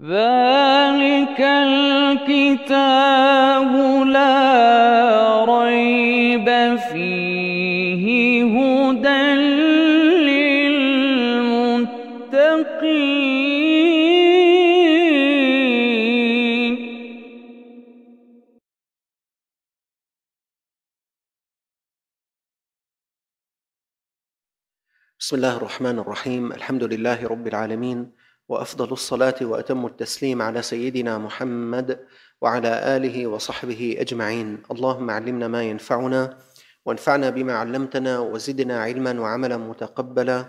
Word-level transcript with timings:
ذلك 0.00 1.40
الكتاب 1.68 2.82
لا 4.06 5.44
ريب 5.44 6.48
فيه 6.76 8.44
هدى 8.44 9.34
للمتقين 10.26 11.94
بسم 25.20 25.36
الله 25.36 25.56
الرحمن 25.56 25.98
الرحيم. 25.98 26.52
الحمد 26.52 26.82
لله 26.84 27.26
رب 27.26 27.46
العالمين. 27.46 28.23
وأفضل 28.48 28.92
الصلاة 28.92 29.34
وأتم 29.42 29.86
التسليم 29.86 30.42
على 30.42 30.62
سيدنا 30.62 31.18
محمد 31.18 32.06
وعلى 32.40 32.96
آله 32.96 33.26
وصحبه 33.26 33.96
أجمعين. 33.98 34.62
اللهم 34.70 35.10
علمنا 35.10 35.48
ما 35.48 35.62
ينفعنا 35.62 36.38
وانفعنا 36.84 37.30
بما 37.30 37.52
علمتنا 37.52 38.18
وزدنا 38.18 38.82
علما 38.82 39.20
وعملا 39.20 39.56
متقبلا. 39.56 40.44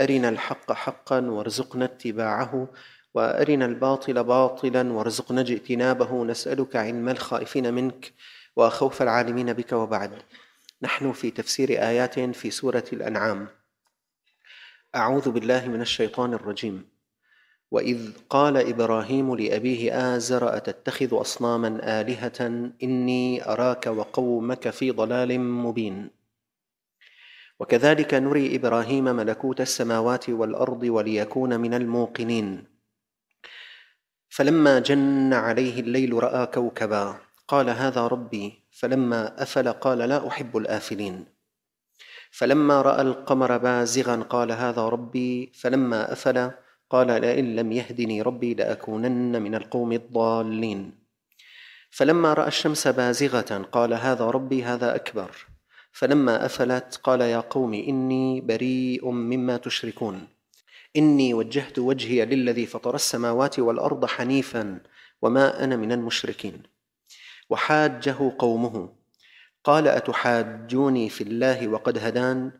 أرنا 0.00 0.28
الحق 0.28 0.72
حقا 0.72 1.20
وارزقنا 1.20 1.84
اتباعه 1.84 2.68
وأرنا 3.14 3.64
الباطل 3.64 4.24
باطلا 4.24 4.92
وارزقنا 4.92 5.40
اجتنابه. 5.40 6.24
نسألك 6.24 6.76
علم 6.76 7.08
الخائفين 7.08 7.74
منك 7.74 8.12
وخوف 8.56 9.02
العالمين 9.02 9.52
بك 9.52 9.72
وبعد. 9.72 10.12
نحن 10.82 11.12
في 11.12 11.30
تفسير 11.30 11.70
آيات 11.70 12.20
في 12.20 12.50
سورة 12.50 12.84
الأنعام. 12.92 13.48
أعوذ 14.94 15.30
بالله 15.30 15.68
من 15.68 15.80
الشيطان 15.80 16.34
الرجيم. 16.34 16.97
وإذ 17.70 18.10
قال 18.30 18.56
إبراهيم 18.56 19.34
لأبيه 19.34 20.16
آزر 20.16 20.56
أتتخذ 20.56 21.20
أصناما 21.20 22.00
آلهة؟ 22.00 22.70
إني 22.82 23.48
أراك 23.48 23.86
وقومك 23.86 24.70
في 24.70 24.90
ضلال 24.90 25.40
مبين. 25.40 26.10
وكذلك 27.60 28.14
نري 28.14 28.56
إبراهيم 28.56 29.04
ملكوت 29.04 29.60
السماوات 29.60 30.30
والأرض 30.30 30.82
وليكون 30.82 31.60
من 31.60 31.74
الموقنين. 31.74 32.64
فلما 34.28 34.78
جن 34.78 35.32
عليه 35.34 35.80
الليل 35.80 36.22
رأى 36.22 36.46
كوكبا 36.46 37.16
قال 37.48 37.70
هذا 37.70 38.06
ربي. 38.06 38.62
فلما 38.70 39.42
أفل 39.42 39.72
قال 39.72 39.98
لا 39.98 40.28
أحب 40.28 40.56
الآفلين. 40.56 41.24
فلما 42.30 42.82
رأى 42.82 43.02
القمر 43.02 43.58
بازغا 43.58 44.16
قال 44.16 44.52
هذا 44.52 44.82
ربي. 44.88 45.52
فلما 45.54 46.12
أفل 46.12 46.50
قال 46.90 47.06
لئن 47.06 47.56
لم 47.56 47.72
يهدني 47.72 48.22
ربي 48.22 48.54
لأكونن 48.54 49.42
من 49.42 49.54
القوم 49.54 49.92
الضالين. 49.92 50.92
فلما 51.90 52.34
رأى 52.34 52.48
الشمس 52.48 52.88
بازغة 52.88 53.68
قال 53.72 53.94
هذا 53.94 54.24
ربي 54.24 54.64
هذا 54.64 54.94
أكبر. 54.94 55.30
فلما 55.92 56.46
أفلت 56.46 57.00
قال 57.04 57.20
يا 57.20 57.40
قوم 57.40 57.74
إني 57.74 58.40
بريء 58.40 59.10
مما 59.10 59.56
تشركون. 59.56 60.28
إني 60.96 61.34
وجهت 61.34 61.78
وجهي 61.78 62.24
للذي 62.24 62.66
فطر 62.66 62.94
السماوات 62.94 63.58
والأرض 63.58 64.04
حنيفا 64.04 64.80
وما 65.22 65.64
أنا 65.64 65.76
من 65.76 65.92
المشركين. 65.92 66.62
وحاجه 67.50 68.16
قومه. 68.38 68.88
قال 69.64 69.88
أتحاجوني 69.88 71.08
في 71.08 71.24
الله 71.24 71.68
وقد 71.68 71.98
هدان؟ 71.98 72.52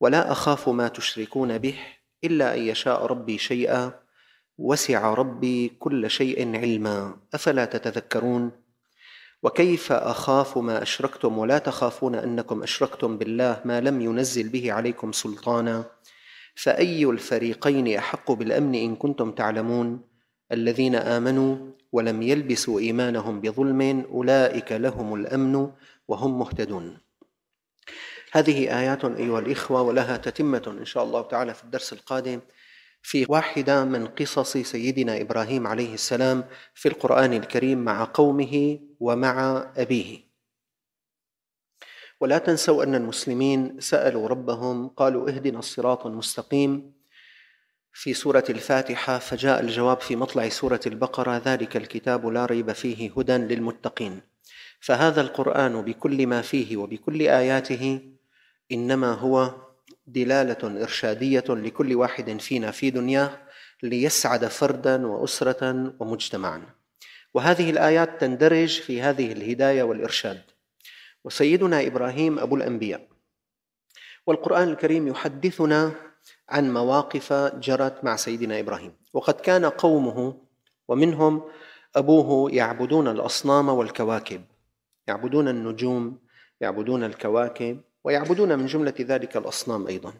ولا 0.00 0.32
أخاف 0.32 0.68
ما 0.68 0.88
تشركون 0.88 1.58
به؟ 1.58 1.78
إلا 2.24 2.54
أن 2.54 2.60
يشاء 2.60 3.06
ربي 3.06 3.38
شيئا 3.38 3.92
وسع 4.58 5.14
ربي 5.14 5.68
كل 5.68 6.10
شيء 6.10 6.56
علما. 6.56 7.16
أفلا 7.34 7.64
تتذكرون؟ 7.64 8.50
وكيف 9.42 9.92
أخاف 9.92 10.58
ما 10.58 10.82
أشركتم 10.82 11.38
ولا 11.38 11.58
تخافون 11.58 12.14
أنكم 12.14 12.62
أشركتم 12.62 13.18
بالله 13.18 13.60
ما 13.64 13.80
لم 13.80 14.00
ينزل 14.00 14.48
به 14.48 14.72
عليكم 14.72 15.12
سلطانا؟ 15.12 15.84
فأي 16.54 17.04
الفريقين 17.04 17.96
أحق 17.98 18.32
بالأمن 18.32 18.74
إن 18.74 18.96
كنتم 18.96 19.32
تعلمون؟ 19.32 20.00
الذين 20.52 20.94
آمنوا 20.94 21.56
ولم 21.92 22.22
يلبسوا 22.22 22.80
إيمانهم 22.80 23.40
بظلم 23.40 24.06
أولئك 24.10 24.72
لهم 24.72 25.14
الأمن 25.14 25.70
وهم 26.08 26.38
مهتدون. 26.38 27.03
هذه 28.34 28.80
آيات 28.80 29.04
أيها 29.04 29.38
الإخوة 29.38 29.82
ولها 29.82 30.16
تتمة 30.16 30.76
إن 30.80 30.84
شاء 30.84 31.04
الله 31.04 31.22
تعالى 31.22 31.54
في 31.54 31.64
الدرس 31.64 31.92
القادم 31.92 32.40
في 33.02 33.26
واحدة 33.28 33.84
من 33.84 34.06
قصص 34.06 34.56
سيدنا 34.56 35.20
إبراهيم 35.20 35.66
عليه 35.66 35.94
السلام 35.94 36.44
في 36.74 36.88
القرآن 36.88 37.32
الكريم 37.32 37.84
مع 37.84 38.04
قومه 38.14 38.78
ومع 39.00 39.66
أبيه. 39.76 40.20
ولا 42.20 42.38
تنسوا 42.38 42.84
أن 42.84 42.94
المسلمين 42.94 43.80
سألوا 43.80 44.28
ربهم 44.28 44.88
قالوا 44.88 45.28
اهدنا 45.28 45.58
الصراط 45.58 46.06
المستقيم 46.06 46.92
في 47.92 48.14
سورة 48.14 48.44
الفاتحة 48.50 49.18
فجاء 49.18 49.60
الجواب 49.60 50.00
في 50.00 50.16
مطلع 50.16 50.48
سورة 50.48 50.80
البقرة 50.86 51.42
ذلك 51.44 51.76
الكتاب 51.76 52.26
لا 52.26 52.46
ريب 52.46 52.72
فيه 52.72 53.12
هدى 53.16 53.36
للمتقين. 53.36 54.20
فهذا 54.80 55.20
القرآن 55.20 55.82
بكل 55.82 56.26
ما 56.26 56.42
فيه 56.42 56.76
وبكل 56.76 57.22
آياته 57.22 58.13
إنما 58.72 59.12
هو 59.12 59.54
دلالة 60.06 60.82
إرشادية 60.82 61.44
لكل 61.48 61.94
واحد 61.94 62.40
فينا 62.40 62.70
في 62.70 62.90
دنياه 62.90 63.38
ليسعد 63.82 64.46
فردا 64.46 65.06
وأسرة 65.06 65.94
ومجتمعا. 66.00 66.62
وهذه 67.34 67.70
الآيات 67.70 68.20
تندرج 68.20 68.80
في 68.80 69.02
هذه 69.02 69.32
الهداية 69.32 69.82
والإرشاد. 69.82 70.42
وسيدنا 71.24 71.86
إبراهيم 71.86 72.38
أبو 72.38 72.56
الأنبياء. 72.56 73.08
والقرآن 74.26 74.68
الكريم 74.68 75.08
يحدثنا 75.08 75.92
عن 76.48 76.72
مواقف 76.72 77.32
جرت 77.32 78.04
مع 78.04 78.16
سيدنا 78.16 78.60
إبراهيم. 78.60 78.92
وقد 79.12 79.34
كان 79.34 79.64
قومه 79.64 80.40
ومنهم 80.88 81.42
أبوه 81.96 82.54
يعبدون 82.54 83.08
الأصنام 83.08 83.68
والكواكب. 83.68 84.44
يعبدون 85.08 85.48
النجوم 85.48 86.18
يعبدون 86.60 87.04
الكواكب 87.04 87.80
ويعبدون 88.04 88.58
من 88.58 88.66
جملة 88.66 88.94
ذلك 89.00 89.36
الأصنام 89.36 89.86
أيضا. 89.86 90.14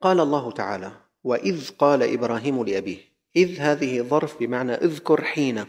قال 0.00 0.20
الله 0.20 0.50
تعالى 0.50 0.92
وإذ 1.24 1.70
قال 1.70 2.02
إبراهيم 2.02 2.64
لأبيه 2.64 2.98
إذ 3.36 3.60
هذه 3.60 4.02
ظرف 4.02 4.38
بمعنى 4.38 4.72
اذكر 4.74 5.24
حين 5.24 5.64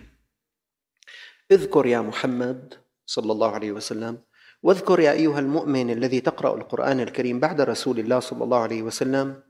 اذكر 1.51 1.85
يا 1.85 2.01
محمد 2.01 2.73
صلى 3.05 3.31
الله 3.31 3.51
عليه 3.51 3.71
وسلم 3.71 4.17
واذكر 4.63 4.99
يا 4.99 5.11
أيها 5.11 5.39
المؤمن 5.39 5.89
الذي 5.89 6.21
تقرأ 6.21 6.57
القرآن 6.57 6.99
الكريم 6.99 7.39
بعد 7.39 7.61
رسول 7.61 7.99
الله 7.99 8.19
صلى 8.19 8.43
الله 8.43 8.57
عليه 8.57 8.81
وسلم 8.81 9.43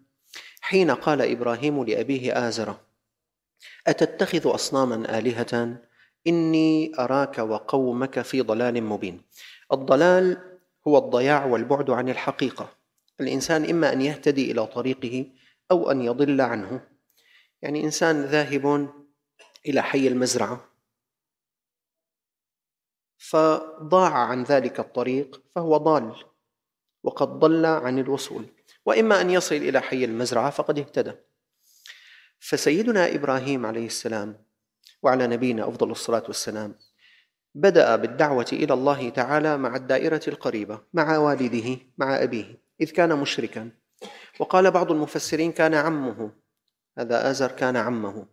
حين 0.61 0.91
قال 0.91 1.21
إبراهيم 1.21 1.83
لأبيه 1.83 2.47
ازر 2.47 2.75
أتتخذ 3.87 4.55
اصناما 4.55 5.19
آلهة؟ 5.19 5.77
إني 6.27 6.91
أراك 6.99 7.37
وقومك 7.37 8.21
في 8.21 8.41
ضلال 8.41 8.83
مبين 8.83 9.21
الضلال 9.71 10.48
هو 10.89 10.97
الضياع 10.97 11.45
والبعد 11.45 11.89
عن 11.89 12.09
الحقيقة. 12.09 12.69
الإنسان 13.19 13.69
إما 13.69 13.93
أن 13.93 14.01
يهتدي 14.01 14.51
إلى 14.51 14.67
طريقه 14.67 15.25
أو 15.71 15.91
أن 15.91 16.01
يضل 16.01 16.41
عنه. 16.41 16.87
يعني 17.61 17.83
إنسان 17.83 18.25
ذاهب 18.25 18.89
إلى 19.65 19.81
حي 19.81 20.07
المزرعة 20.07 20.65
فضاع 23.17 24.13
عن 24.13 24.43
ذلك 24.43 24.79
الطريق 24.79 25.41
فهو 25.55 25.77
ضال 25.77 26.15
وقد 27.03 27.27
ضل 27.27 27.65
عن 27.65 27.99
الوصول. 27.99 28.45
وإما 28.85 29.21
أن 29.21 29.29
يصل 29.29 29.55
إلى 29.55 29.79
حي 29.79 30.05
المزرعة 30.05 30.49
فقد 30.49 30.79
اهتدى. 30.79 31.13
فسيدنا 32.39 33.15
إبراهيم 33.15 33.65
عليه 33.65 33.85
السلام 33.85 34.45
وعلى 35.03 35.27
نبينا 35.27 35.67
أفضل 35.69 35.91
الصلاة 35.91 36.23
والسلام 36.27 36.75
بدأ 37.55 37.95
بالدعوة 37.95 38.45
إلى 38.53 38.73
الله 38.73 39.09
تعالى 39.09 39.57
مع 39.57 39.75
الدائرة 39.75 40.21
القريبة 40.27 40.81
مع 40.93 41.17
والده 41.17 41.77
مع 41.97 42.23
أبيه 42.23 42.61
إذ 42.81 42.91
كان 42.91 43.17
مشركا. 43.17 43.69
وقال 44.39 44.71
بعض 44.71 44.91
المفسرين 44.91 45.51
كان 45.51 45.73
عمه 45.73 46.31
هذا 46.97 47.29
آزر 47.29 47.51
كان 47.51 47.77
عمه. 47.77 48.25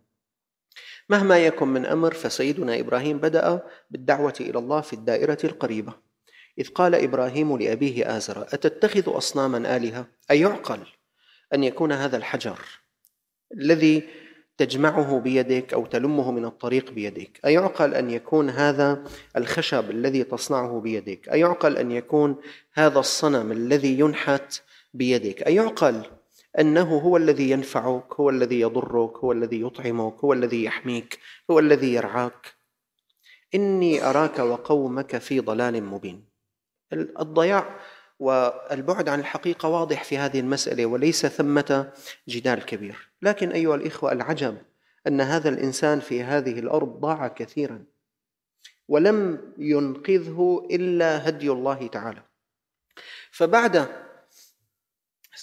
مهما 1.09 1.37
يكن 1.37 1.67
من 1.67 1.85
أمر 1.85 2.13
فسيدنا 2.13 2.79
إبراهيم 2.79 3.17
بدأ 3.17 3.63
بالدعوة 3.89 4.33
إلى 4.39 4.59
الله 4.59 4.81
في 4.81 4.93
الدائرة 4.93 5.37
القريبة. 5.43 5.93
إذ 6.59 6.67
قال 6.67 6.95
إبراهيم 6.95 7.57
لأبيه 7.57 8.17
آزر 8.17 8.41
أتتخذ 8.41 9.17
اصناما 9.17 9.77
آلهة؟ 9.77 10.07
أيعقل 10.31 10.79
أن 11.53 11.63
يكون 11.63 11.91
هذا 11.91 12.17
الحجر 12.17 12.59
الذي 13.53 14.09
تجمعه 14.57 15.19
بيدك 15.19 15.73
أو 15.73 15.85
تلمه 15.85 16.31
من 16.31 16.45
الطريق 16.45 16.91
بيدك. 16.91 17.39
أيعقل 17.45 17.93
أن 17.93 18.09
يكون 18.09 18.49
هذا 18.49 19.03
الخشب 19.37 19.91
الذي 19.91 20.23
تصنعه 20.23 20.79
بيدك؟ 20.79 21.29
أيعقل 21.29 21.77
أن 21.77 21.91
يكون 21.91 22.35
هذا 22.73 22.99
الصنم 22.99 23.51
الذي 23.51 23.99
ينحت 23.99 24.61
بيدك؟ 24.93 25.47
أيعقل 25.47 26.05
أنه 26.59 26.97
هو 26.97 27.17
الذي 27.17 27.49
ينفعك 27.49 28.13
هو 28.13 28.29
الذي 28.29 28.59
يضرك 28.59 29.17
هو 29.17 29.31
الذي 29.31 29.61
يطعمك 29.61 30.13
هو 30.23 30.33
الذي 30.33 30.63
يحميك 30.63 31.19
هو 31.51 31.59
الذي 31.59 31.93
يرعاك. 31.93 32.57
إني 33.55 34.03
أراك 34.03 34.39
وقومك 34.39 35.17
في 35.17 35.39
ضلال 35.39 35.83
مبين. 35.83 36.23
الضياع 36.93 37.79
والبعد 38.19 39.09
عن 39.09 39.19
الحقيقة 39.19 39.69
واضح 39.69 40.03
في 40.03 40.17
هذه 40.17 40.39
المسألة 40.39 40.85
وليس 40.85 41.25
ثمة 41.25 41.91
جدال 42.27 42.65
كبير. 42.65 43.09
لكن 43.21 43.51
أيها 43.51 43.75
الإخوة 43.75 44.11
العجب 44.11 44.57
أن 45.07 45.21
هذا 45.21 45.49
الإنسان 45.49 45.99
في 45.99 46.23
هذه 46.23 46.59
الأرض 46.59 46.99
ضاع 46.99 47.27
كثيرا 47.27 47.83
ولم 48.87 49.41
ينقذه 49.57 50.67
إلا 50.71 51.29
هدي 51.29 51.51
الله 51.51 51.87
تعالى. 51.87 52.23
فبعد 53.31 53.87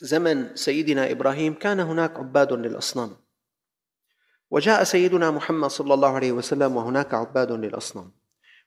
زمن 0.00 0.56
سيدنا 0.56 1.10
إبراهيم 1.10 1.54
كان 1.54 1.80
هناك 1.80 2.18
عباد 2.18 2.52
للأصنام. 2.52 3.16
وجاء 4.50 4.84
سيدنا 4.84 5.30
محمد 5.30 5.70
صلى 5.70 5.94
الله 5.94 6.08
عليه 6.08 6.32
وسلم 6.32 6.76
وهناك 6.76 7.14
عباد 7.14 7.52
للأصنام. 7.52 8.12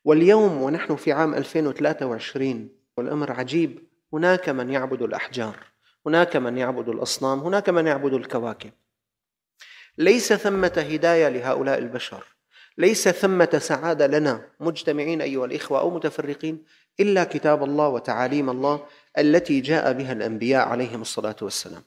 واليوم 0.04 0.62
ونحن 0.62 0.96
في 0.96 1.12
عام 1.12 1.36
2023 1.36 2.70
والأمر 2.98 3.32
عجيب 3.32 3.87
هناك 4.18 4.50
من 4.50 4.70
يعبد 4.70 5.02
الأحجار 5.02 5.56
هناك 6.06 6.36
من 6.36 6.58
يعبد 6.58 6.90
الأصنام 6.90 7.40
هناك 7.40 7.70
من 7.70 7.88
يعبد 7.88 8.14
الكواكب. 8.14 8.72
ليس 9.98 10.34
ثمة 10.34 10.86
هداية 10.92 11.30
لهؤلاء 11.30 11.78
البشر 11.78 12.24
ليس 12.78 13.10
ثمة 13.10 13.60
سعادة 13.62 14.08
لنا 14.08 14.50
مجتمعين 14.60 15.22
أيها 15.22 15.46
الإخوة 15.46 15.80
أو 15.80 15.90
متفرقين 15.90 16.66
إلا 17.00 17.24
كتاب 17.24 17.64
الله 17.64 17.88
وتعاليم 17.88 18.50
الله 18.50 18.86
التي 19.18 19.62
جاء 19.62 19.94
بها 19.94 20.14
الأنبياء 20.14 20.68
عليهم 20.68 21.02
الصلاة 21.02 21.36
والسلام. 21.42 21.84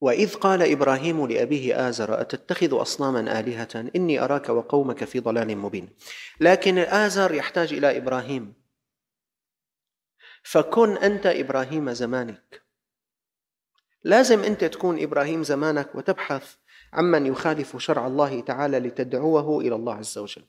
وإذ 0.00 0.34
قال 0.34 0.62
إبراهيم 0.62 1.26
لأبيه 1.26 1.88
آزر 1.88 2.20
أتتخذ 2.20 2.82
أصناما 2.82 3.40
آلهة؟ 3.40 3.90
إني 3.96 4.20
أراك 4.20 4.48
وقومك 4.48 5.04
في 5.04 5.20
ضلال 5.20 5.58
مبين. 5.58 5.88
لكن 6.40 6.78
آزر 6.78 7.34
يحتاج 7.34 7.72
إلى 7.72 7.96
إبراهيم. 7.96 8.57
فكن 10.42 10.96
أنت 10.96 11.26
إبراهيم 11.26 11.92
زمانك. 11.92 12.62
لازم 14.04 14.40
أنت 14.40 14.64
تكون 14.64 15.02
إبراهيم 15.02 15.42
زمانك 15.42 15.94
وتبحث 15.94 16.54
عمن 16.92 17.26
يخالف 17.26 17.76
شرع 17.76 18.06
الله 18.06 18.40
تعالى 18.40 18.78
لتدعوه 18.78 19.60
إلى 19.60 19.74
الله 19.74 19.94
عز 19.94 20.18
وجل. 20.18 20.44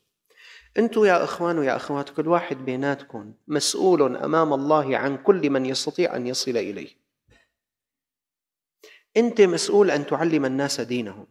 أنتم 0.77 1.05
يا 1.05 1.23
إخوان 1.23 1.59
ويا 1.59 1.75
أخوات 1.75 2.09
كل 2.09 2.27
واحد 2.27 2.57
بيناتكم 2.57 3.33
مسؤول 3.47 4.17
أمام 4.17 4.53
الله 4.53 4.97
عن 4.97 5.17
كل 5.17 5.49
من 5.49 5.65
يستطيع 5.65 6.15
أن 6.15 6.27
يصل 6.27 6.57
إليه. 6.57 6.89
أنت 9.17 9.41
مسؤول 9.41 9.91
أن 9.91 10.05
تعلم 10.05 10.45
الناس 10.45 10.81
دينهم. 10.81 11.27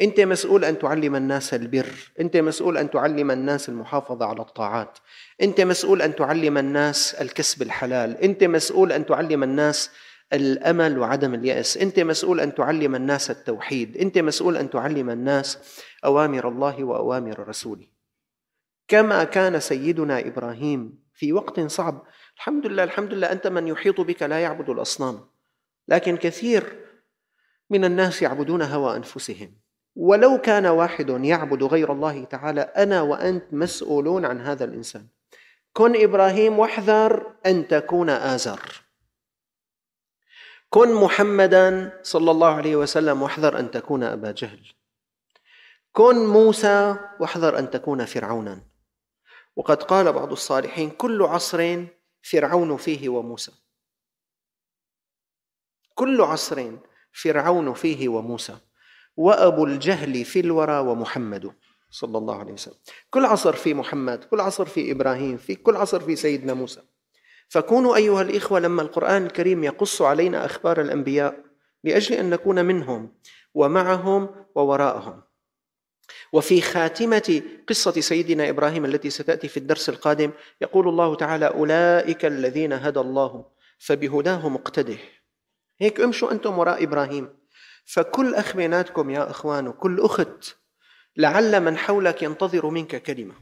أنت 0.00 0.20
مسؤول 0.20 0.64
أن 0.64 0.78
تعلم 0.78 1.16
الناس 1.16 1.54
البر. 1.54 2.12
أنت 2.20 2.36
مسؤول 2.36 2.78
أن 2.78 2.90
تعلم 2.90 3.30
الناس 3.30 3.68
المحافظة 3.68 4.26
على 4.26 4.40
الطاعات. 4.40 4.98
أنت 5.42 5.60
مسؤول 5.60 6.02
أن 6.02 6.16
تعلم 6.16 6.58
الناس 6.58 7.14
الكسب 7.14 7.62
الحلال. 7.62 8.16
أنت 8.16 8.44
مسؤول 8.44 8.92
أن 8.92 9.06
تعلم 9.06 9.42
الناس 9.42 9.90
الأمل 10.32 10.98
وعدم 10.98 11.34
اليأس. 11.34 11.76
أنت 11.76 12.00
مسؤول 12.00 12.40
أن 12.40 12.54
تعلم 12.54 12.94
الناس 12.94 13.30
التوحيد. 13.30 13.96
أنت 13.96 14.18
مسؤول 14.18 14.56
أن 14.56 14.70
تعلم 14.70 15.10
الناس 15.10 15.58
أوامر 16.04 16.48
الله 16.48 16.84
وأوامر 16.84 17.48
رسوله. 17.48 17.86
كما 18.88 19.24
كان 19.24 19.60
سيدنا 19.60 20.20
إبراهيم 20.20 20.98
في 21.14 21.32
وقت 21.32 21.60
صعب. 21.60 22.02
الحمد 22.36 22.66
لله 22.66 22.84
الحمد 22.84 23.14
لله 23.14 23.32
أنت 23.32 23.46
من 23.46 23.68
يحيط 23.68 24.00
بك 24.00 24.22
لا 24.22 24.38
يعبد 24.40 24.70
الأصنام. 24.70 25.20
لكن 25.88 26.16
كثير 26.16 26.80
من 27.70 27.84
الناس 27.84 28.22
يعبدون 28.22 28.62
هوى 28.62 28.96
أنفسهم. 28.96 29.63
ولو 29.96 30.40
كان 30.40 30.66
واحد 30.66 31.08
يعبد 31.08 31.62
غير 31.62 31.92
الله 31.92 32.24
تعالى 32.24 32.60
أنا 32.60 33.02
وأنت 33.02 33.54
مسؤولون 33.54 34.24
عن 34.24 34.40
هذا 34.40 34.64
الإنسان. 34.64 35.06
كن 35.72 36.02
إبراهيم 36.02 36.58
واحذر 36.58 37.36
أن 37.46 37.68
تكون 37.68 38.10
آزر. 38.10 38.84
كن 40.70 40.94
محمدا 40.94 41.92
صلى 42.02 42.30
الله 42.30 42.54
عليه 42.54 42.76
وسلم 42.76 43.22
واحذر 43.22 43.58
أن 43.58 43.70
تكون 43.70 44.02
أبا 44.02 44.32
جهل. 44.32 44.60
كن 45.92 46.26
موسى 46.26 46.96
واحذر 47.20 47.58
أن 47.58 47.70
تكون 47.70 48.04
فرعونا. 48.04 48.60
وقد 49.56 49.82
قال 49.82 50.12
بعض 50.12 50.32
الصالحين 50.32 50.90
كل 50.90 51.22
عصر 51.22 51.84
فرعون 52.22 52.76
فيه 52.76 53.08
وموسى. 53.08 53.52
كل 55.94 56.20
عصر 56.20 56.70
فرعون 57.12 57.74
فيه 57.74 58.08
وموسى. 58.08 58.56
وأبو 59.16 59.64
الجهل 59.64 60.24
في 60.24 60.40
الورى 60.40 60.78
ومحمد 60.78 61.52
صلى 61.90 62.18
الله 62.18 62.38
عليه 62.38 62.52
وسلم. 62.52 62.76
كل 63.10 63.24
عصر 63.24 63.52
في 63.52 63.74
محمد 63.74 64.24
كل 64.24 64.40
عصر 64.40 64.64
في 64.64 64.92
إبراهيم 64.92 65.36
في 65.36 65.54
كل 65.54 65.76
عصر 65.76 66.00
في 66.00 66.16
سيدنا 66.16 66.54
موسى. 66.54 66.80
فكونوا 67.48 67.96
أيها 67.96 68.22
الإخوة 68.22 68.60
لما 68.60 68.82
القرآن 68.82 69.26
الكريم 69.26 69.64
يقص 69.64 70.02
علينا 70.02 70.44
أخبار 70.44 70.80
الأنبياء 70.80 71.44
لأجل 71.84 72.14
أن 72.14 72.30
نكون 72.30 72.64
منهم 72.64 73.14
ومعهم 73.54 74.28
ووراءهم. 74.54 75.22
وفي 76.32 76.60
خاتمة 76.60 77.42
قصة 77.68 78.00
سيدنا 78.00 78.48
إبراهيم 78.48 78.84
التي 78.84 79.10
ستأتي 79.10 79.48
في 79.48 79.56
الدرس 79.56 79.88
القادم 79.88 80.30
يقول 80.60 80.88
الله 80.88 81.14
تعالى 81.14 81.46
أولئك 81.46 82.24
الذين 82.24 82.72
هدى 82.72 83.00
الله 83.00 83.44
فبهداه 83.78 84.48
مقتده. 84.48 84.98
هيك 85.80 86.00
امشوا 86.00 86.32
أنتم 86.32 86.58
وراء 86.58 86.84
إبراهيم. 86.84 87.43
فكل 87.84 88.34
أخ 88.34 88.56
بيناتكم 88.56 89.10
يا 89.10 89.30
إخوان 89.30 89.68
وكل 89.68 90.00
أخت 90.00 90.56
لعل 91.16 91.60
من 91.60 91.76
حولك 91.78 92.22
ينتظر 92.22 92.66
منك 92.66 93.02
كلمة. 93.02 93.34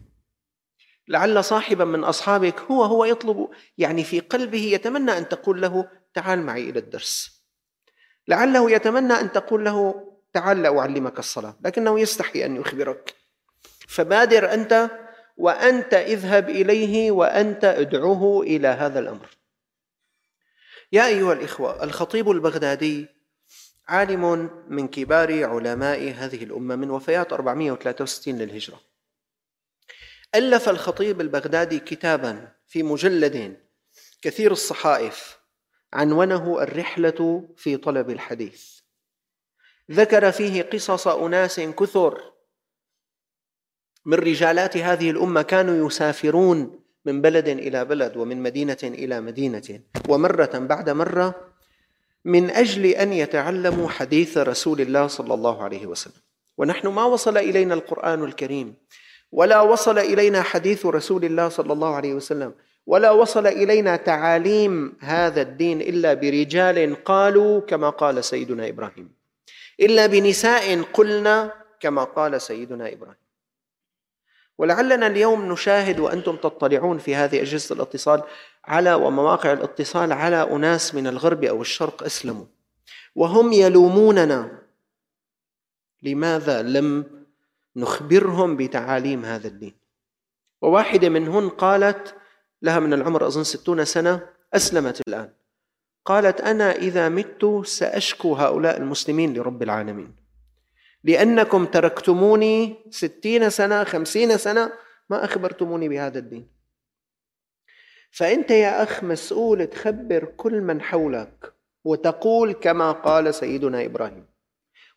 لعل 1.08 1.44
صاحبا 1.44 1.84
من 1.84 2.04
أصحابك 2.04 2.60
هو 2.60 2.84
هو 2.84 3.04
يطلب 3.04 3.48
يعني 3.78 4.04
في 4.04 4.20
قلبه 4.20 4.62
يتمنى 4.62 5.18
أن 5.18 5.28
تقول 5.28 5.62
له 5.62 5.90
تعال 6.14 6.42
معي 6.42 6.70
إلى 6.70 6.78
الدرس. 6.78 7.42
لعله 8.28 8.70
يتمنى 8.70 9.12
أن 9.12 9.32
تقول 9.32 9.64
له 9.64 10.08
تعال 10.32 10.62
لأعلمك 10.62 11.18
الصلاة 11.18 11.56
لكنه 11.64 12.00
يستحي 12.00 12.44
أن 12.44 12.56
يخبرك. 12.56 13.14
فبادر 13.88 14.54
أنت 14.54 14.90
وأنت 15.36 15.94
اذهب 15.94 16.50
إليه 16.50 17.10
وأنت 17.10 17.64
ادعوه 17.64 18.42
إلى 18.42 18.68
هذا 18.68 18.98
الأمر. 18.98 19.28
يا 20.92 21.06
أيها 21.06 21.32
الإخوة 21.32 21.84
الخطيب 21.84 22.30
البغدادي 22.30 23.08
عالم 23.88 24.50
من 24.68 24.88
كبار 24.88 25.44
علماء 25.44 26.10
هذه 26.10 26.44
الأمة 26.44 26.76
من 26.76 26.90
وفيات 26.90 27.32
463 27.32 28.38
للهجرة. 28.38 28.80
ألف 30.34 30.68
الخطيب 30.68 31.20
البغدادي 31.20 31.78
كتابا 31.78 32.52
في 32.66 32.82
مجلد 32.82 33.60
كثير 34.22 34.52
الصحائف 34.52 35.38
عنونه 35.92 36.62
الرحلة 36.62 37.48
في 37.56 37.76
طلب 37.76 38.10
الحديث. 38.10 38.80
ذكر 39.90 40.32
فيه 40.32 40.62
قصص 40.62 41.08
أناس 41.08 41.60
كثر 41.60 42.32
من 44.04 44.14
رجالات 44.14 44.76
هذه 44.76 45.10
الأمة 45.10 45.42
كانوا 45.42 45.86
يسافرون 45.86 46.82
من 47.04 47.22
بلد 47.22 47.48
إلى 47.48 47.84
بلد 47.84 48.16
ومن 48.16 48.42
مدينة 48.42 48.78
إلى 48.82 49.20
مدينة 49.20 49.80
ومرة 50.08 50.50
بعد 50.58 50.90
مرة 50.90 51.51
من 52.24 52.50
أجل 52.50 52.86
أن 52.86 53.12
يتعلموا 53.12 53.88
حديث 53.88 54.38
رسول 54.38 54.80
الله 54.80 55.06
صلى 55.06 55.34
الله 55.34 55.62
عليه 55.62 55.86
وسلم. 55.86 56.22
ونحن 56.58 56.88
ما 56.88 57.04
وصل 57.04 57.38
إلينا 57.38 57.74
القرآن 57.74 58.24
الكريم 58.24 58.74
ولا 59.32 59.60
وصل 59.60 59.98
إلينا 59.98 60.42
حديث 60.42 60.86
رسول 60.86 61.24
الله 61.24 61.48
صلى 61.48 61.72
الله 61.72 61.94
عليه 61.96 62.14
وسلم 62.14 62.54
ولا 62.86 63.10
وصل 63.10 63.46
إلينا 63.46 63.96
تعاليم 63.96 64.92
هذا 65.00 65.42
الدين 65.42 65.80
إلا 65.80 66.14
برجال 66.14 67.04
قالوا 67.04 67.60
كما 67.60 67.90
قال 67.90 68.24
سيدنا 68.24 68.68
إبراهيم. 68.68 69.14
إلا 69.80 70.06
بنساء 70.06 70.82
قلنا 70.82 71.52
كما 71.80 72.04
قال 72.04 72.40
سيدنا 72.40 72.92
إبراهيم. 72.92 73.22
ولعلنا 74.58 75.06
اليوم 75.06 75.52
نشاهد 75.52 76.00
وأنتم 76.00 76.36
تطلعون 76.36 76.98
في 76.98 77.14
هذه 77.14 77.42
أجهزة 77.42 77.74
الاتصال 77.74 78.22
على 78.64 78.94
ومواقع 78.94 79.52
الاتصال 79.52 80.12
على 80.12 80.42
أناس 80.42 80.94
من 80.94 81.06
الغرب 81.06 81.44
أو 81.44 81.60
الشرق 81.60 82.02
أسلموا. 82.02 82.46
وهم 83.14 83.52
يلوموننا. 83.52 84.58
لماذا 86.02 86.62
لم 86.62 87.04
نخبرهم 87.76 88.56
بتعاليم 88.56 89.24
هذا 89.24 89.48
الدين؟ 89.48 89.74
وواحدة 90.62 91.08
منهن 91.08 91.48
قالت 91.48 92.14
لها 92.62 92.80
من 92.80 92.92
العمر 92.92 93.26
أظن 93.26 93.44
ستون 93.44 93.84
سنة 93.84 94.28
أسلمت 94.54 95.00
الآن. 95.08 95.30
قالت 96.04 96.40
أنا 96.40 96.72
إذا 96.72 97.08
مت 97.08 97.66
سأشكو 97.66 98.34
هؤلاء 98.34 98.76
المسلمين 98.76 99.34
لرب 99.34 99.62
العالمين. 99.62 100.14
لأنكم 101.04 101.66
تركتموني 101.66 102.76
ستين 102.90 103.50
سنة 103.50 103.84
خمسين 103.84 104.36
سنة 104.36 104.72
ما 105.10 105.24
أخبرتموني 105.24 105.88
بهذا 105.88 106.18
الدين. 106.18 106.48
فأنت 108.12 108.50
يا 108.50 108.82
أخ 108.82 109.04
مسؤول 109.04 109.66
تخبر 109.66 110.24
كل 110.24 110.60
من 110.60 110.82
حولك 110.82 111.52
وتقول 111.84 112.52
كما 112.52 112.92
قال 112.92 113.34
سيدنا 113.34 113.84
إبراهيم. 113.84 114.26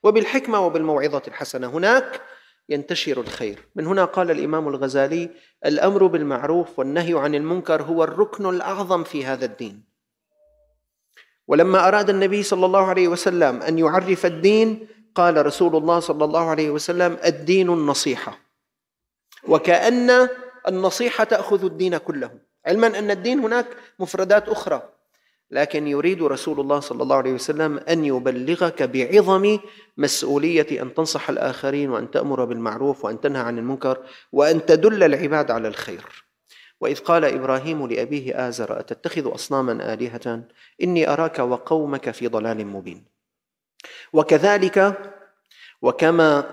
وبالحكمة 0.04 0.66
وبالموعظة 0.66 1.22
الحسنة 1.28 1.68
هناك 1.68 2.22
ينتشر 2.70 3.22
الخير. 3.22 3.68
من 3.76 3.88
هنا 3.88 4.06
قال 4.06 4.32
الإمام 4.32 4.68
الغزالي 4.68 5.30
الأمر 5.66 6.08
بالمعروف 6.08 6.80
والنهي 6.80 7.14
عن 7.14 7.36
المنكر 7.36 7.82
هو 7.82 8.04
الركن 8.04 8.50
الأعظم 8.50 9.04
في 9.04 9.26
هذا 9.26 9.46
الدين. 9.46 9.84
ولما 11.48 11.88
أراد 11.88 12.10
النبي 12.10 12.44
صلى 12.44 12.66
الله 12.66 12.86
عليه 12.86 13.08
وسلم 13.08 13.62
أن 13.62 13.80
يعرف 13.80 14.26
الدين 14.26 14.88
قال 15.16 15.46
رسول 15.46 15.76
الله 15.76 16.00
صلى 16.00 16.26
الله 16.26 16.50
عليه 16.50 16.70
وسلم 16.70 17.18
الدين 17.26 17.70
النصيحة. 17.70 18.40
وكأن 19.48 20.30
النصيحة 20.68 21.24
تأخذ 21.24 21.66
الدين 21.66 21.98
كله. 21.98 22.45
علما 22.68 23.00
أن 23.00 23.12
الدين 23.12 23.40
هناك 23.40 23.68
مفردات 24.00 24.50
أخرى 24.50 24.90
لكن 25.52 25.88
يريد 25.88 26.24
رسول 26.24 26.60
الله 26.60 26.80
صلى 26.80 27.04
الله 27.04 27.16
عليه 27.16 27.34
وسلم 27.34 27.78
أن 27.78 28.06
يبلغك 28.06 28.84
بعظم 28.84 29.60
مسؤولية 29.98 30.82
أن 30.82 30.94
تنصح 30.94 31.30
الآخرين 31.30 31.90
وأن 31.90 32.12
تأمر 32.12 32.46
بالمعروف 32.46 33.06
وأن 33.06 33.22
تنهى 33.22 33.42
عن 33.42 33.58
المنكر 33.58 33.98
وأن 34.32 34.66
تدل 34.66 35.04
العباد 35.04 35.52
على 35.52 35.68
الخير. 35.68 36.26
وإذ 36.82 37.00
قال 37.00 37.26
إبراهيم 37.26 37.88
لأبيه 37.88 38.48
آزر 38.48 38.80
أتتخذ 38.80 39.36
اصناما 39.36 39.94
آلهة؟ 39.94 40.44
إني 40.84 41.10
أراك 41.10 41.40
وقومك 41.40 42.12
في 42.12 42.28
ضلال 42.28 42.68
مبين. 42.68 43.06
وكذلك 44.14 44.98
وكما 45.82 46.50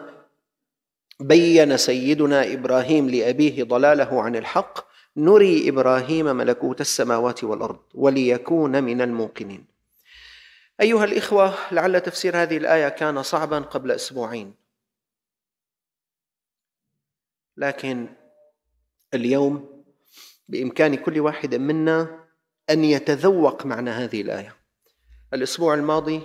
بين 1.20 1.76
سيدنا 1.76 2.52
إبراهيم 2.52 3.10
لأبيه 3.10 3.64
ضلاله 3.64 4.22
عن 4.22 4.36
الحق 4.36 4.91
نري 5.16 5.68
إبراهيم 5.68 6.26
ملكوت 6.26 6.80
السماوات 6.80 7.44
والأرض 7.44 7.78
وليكون 7.94 8.84
من 8.84 9.00
الموقنين. 9.00 9.66
أيها 10.80 11.04
الإخوة 11.04 11.54
لعل 11.72 12.00
تفسير 12.00 12.36
هذه 12.42 12.56
الآية 12.56 12.88
كان 12.88 13.22
صعبا 13.22 13.58
قبل 13.58 13.90
أسبوعين. 13.90 14.54
لكن 17.56 18.08
اليوم 19.14 19.84
بإمكان 20.48 20.94
كل 20.94 21.20
واحد 21.20 21.54
منا 21.54 22.24
أن 22.70 22.84
يتذوق 22.84 23.66
معنى 23.66 23.90
هذه 23.90 24.22
الآية. 24.22 24.56
الأسبوع 25.34 25.74
الماضي 25.74 26.22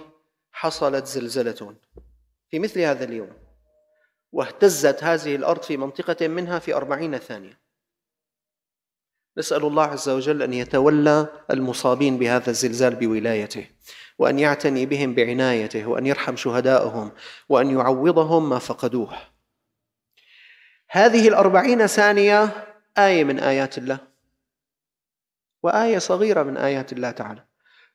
حصلت 0.51 1.05
زلزلة 1.05 1.75
في 2.49 2.59
مثل 2.59 2.79
هذا 2.79 3.03
اليوم 3.03 3.33
واهتزت 4.31 5.03
هذه 5.03 5.35
الأرض 5.35 5.61
في 5.61 5.77
منطقة 5.77 6.27
منها 6.27 6.59
في 6.59 6.75
أربعين 6.75 7.17
ثانية. 7.17 7.66
نسأل 9.37 9.65
الله 9.65 9.83
عز 9.83 10.09
وجل 10.09 10.41
أن 10.41 10.53
يتولى 10.53 11.27
المصابين 11.51 12.17
بهذا 12.17 12.49
الزلزال 12.49 12.95
بولايته 12.95 13.67
وأن 14.19 14.39
يعتني 14.39 14.85
بهم 14.85 15.15
بعنايته 15.15 15.85
وأن 15.85 16.05
يرحم 16.05 16.35
شهداءهم 16.35 17.11
وأن 17.49 17.71
يعوضهم 17.71 18.49
ما 18.49 18.59
فقدوه. 18.59 19.17
هذه 20.89 21.27
الأربعين 21.27 21.87
ثانية 21.87 22.49
آية 22.97 23.23
من 23.23 23.39
آيات 23.39 23.77
الله 23.77 23.99
وآية 25.63 25.97
صغيرة 25.97 26.43
من 26.43 26.57
آيات 26.57 26.93
الله 26.93 27.11
تعالى 27.11 27.45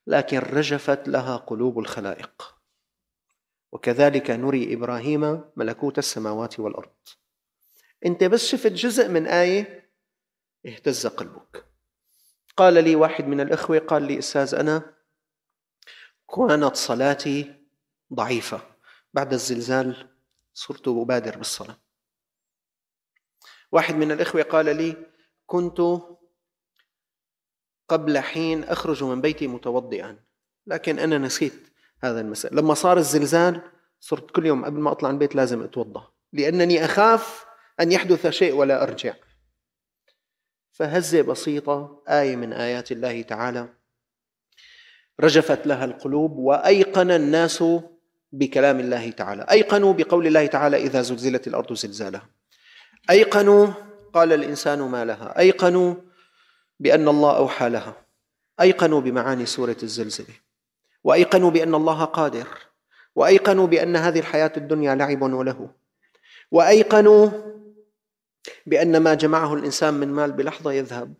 لكن 0.06 0.38
رجفت 0.38 1.08
لها 1.08 1.36
قلوب 1.36 1.78
الخلائق. 1.78 2.54
وكذلك 3.72 4.30
نري 4.30 4.74
إبراهيم 4.74 5.44
ملكوت 5.56 5.98
السماوات 5.98 6.60
والأرض. 6.60 6.92
أنت 8.06 8.24
بس 8.24 8.46
شفت 8.46 8.72
جزء 8.72 9.08
من 9.08 9.26
آية 9.26 9.81
اهتز 10.66 11.06
قلبك. 11.06 11.64
قال 12.56 12.84
لي 12.84 12.96
واحد 12.96 13.26
من 13.26 13.40
الأخوة 13.40 13.78
قال 13.78 14.02
لي 14.02 14.18
أستاذ 14.18 14.54
أنا 14.54 14.94
كانت 16.36 16.76
صلاتي 16.76 17.54
ضعيفة. 18.14 18.60
بعد 19.14 19.32
الزلزال 19.32 20.08
صرت 20.54 20.88
أبادر 20.88 21.38
بالصلاة. 21.38 21.78
واحد 23.72 23.94
من 23.94 24.12
الإخوة 24.12 24.42
قال 24.42 24.76
لي 24.76 24.96
كنت 25.46 25.80
قبل 27.88 28.18
حين 28.18 28.64
أخرج 28.64 29.04
من 29.04 29.20
بيتي 29.20 29.46
متوضئا 29.46 30.18
لكن 30.66 30.98
أنا 30.98 31.18
نسيت 31.18 31.72
هذا 32.04 32.20
المساء. 32.20 32.54
لما 32.54 32.74
صار 32.74 32.98
الزلزال 32.98 33.62
صرت 34.00 34.30
كل 34.30 34.46
يوم 34.46 34.64
قبل 34.64 34.80
ما 34.80 34.92
أطلع 34.92 35.08
من 35.08 35.14
البيت 35.14 35.34
لازم 35.34 35.62
أتوضأ 35.62 36.12
لأنني 36.32 36.84
أخاف 36.84 37.44
أن 37.80 37.92
يحدث 37.92 38.26
شيء 38.26 38.54
ولا 38.54 38.82
أرجع. 38.82 39.14
فهزة 40.82 41.22
بسيطة 41.22 42.02
آية 42.08 42.36
من 42.36 42.52
آيات 42.52 42.92
الله 42.92 43.22
تعالى. 43.22 43.68
رجفت 45.20 45.66
لها 45.66 45.84
القلوب 45.84 46.36
وأيقن 46.36 47.10
الناس 47.10 47.64
بكلام 48.32 48.80
الله 48.80 49.10
تعالى. 49.10 49.46
أيقنوا 49.50 49.92
بقول 49.92 50.26
الله 50.26 50.46
تعالى 50.46 50.76
إذا 50.76 51.02
زلزلت 51.02 51.46
الأرض 51.46 51.72
زلزالها 51.72 52.28
أيقنوا 53.10 53.66
قال 54.14 54.32
الإنسان 54.32 54.78
ما 54.78 55.04
لها. 55.04 55.38
أيقنوا 55.38 55.94
بأن 56.80 57.08
الله 57.08 57.36
أوحى 57.36 57.68
لها. 57.68 57.94
أيقنوا 58.60 59.00
بمعاني 59.00 59.46
سورة 59.46 59.76
الزلزلة. 59.82 60.34
وأيقنوا 61.04 61.50
بأن 61.50 61.74
الله 61.74 62.04
قادر. 62.04 62.48
وأيقنوا 63.14 63.66
بأن 63.66 63.96
هذه 63.96 64.18
الحياة 64.18 64.52
الدنيا 64.56 64.94
لعب 64.94 65.22
وله. 65.22 65.70
وأيقنوا 66.50 67.30
بأن 68.66 68.96
ما 68.96 69.14
جمعه 69.14 69.54
الإنسان 69.54 69.94
من 69.94 70.08
مال 70.08 70.32
بلحظة 70.32 70.72
يذهب. 70.72 71.14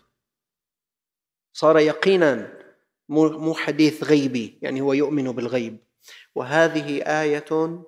صار 1.53 1.79
يقينا 1.79 2.59
مو 3.09 3.55
حديث 3.55 4.05
غيبي 4.05 4.59
يعني 4.63 4.81
هو 4.81 4.93
يؤمن 4.93 5.33
بالغيب. 5.33 5.77
وهذه 6.35 7.03
آية 7.03 7.83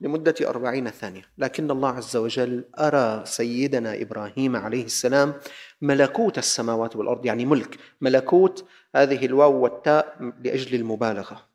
لمدة 0.00 0.34
أربعين 0.42 0.90
ثانية. 0.90 1.22
لكن 1.38 1.70
الله 1.70 1.88
عز 1.88 2.16
وجل 2.16 2.64
أرى 2.78 3.26
سيدنا 3.26 4.02
إبراهيم 4.02 4.56
عليه 4.56 4.84
السلام 4.84 5.34
ملكوت 5.80 6.38
السماوات 6.38 6.96
والأرض 6.96 7.26
يعني 7.26 7.46
ملك. 7.46 7.78
ملكوت 8.00 8.68
هذه 8.94 9.26
الواو 9.26 9.62
والتاء 9.62 10.32
لأجل 10.44 10.74
المبالغة. 10.74 11.48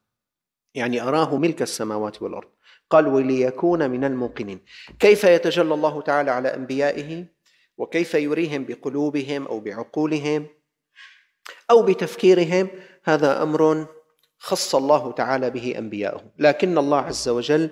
يعني 0.74 1.02
أراه 1.02 1.38
ملك 1.38 1.62
السماوات 1.62 2.22
والأرض. 2.22 2.50
قال 2.89 3.08
وليكون 3.08 3.89
من 3.89 4.03
الموقنين. 4.03 4.60
كيف 5.00 5.24
يتجلى 5.24 5.74
الله 5.74 6.01
تعالى 6.01 6.32
على 6.32 6.56
أنبيائه؟ 6.56 7.25
وكيف 7.77 8.13
يريهم 8.13 8.65
بقلوبهم 8.65 9.48
أو 9.48 9.60
بعقولهم 9.60 10.48
أو 11.72 11.84
بتفكيرهم؟ 11.84 12.70
هذا 13.03 13.44
أمر 13.44 13.88
خص 14.39 14.75
الله 14.75 15.12
تعالى 15.12 15.50
به 15.50 15.75
أنبياءه. 15.77 16.24
لكن 16.39 16.77
الله 16.77 16.98
عز 16.98 17.29
وجل 17.29 17.70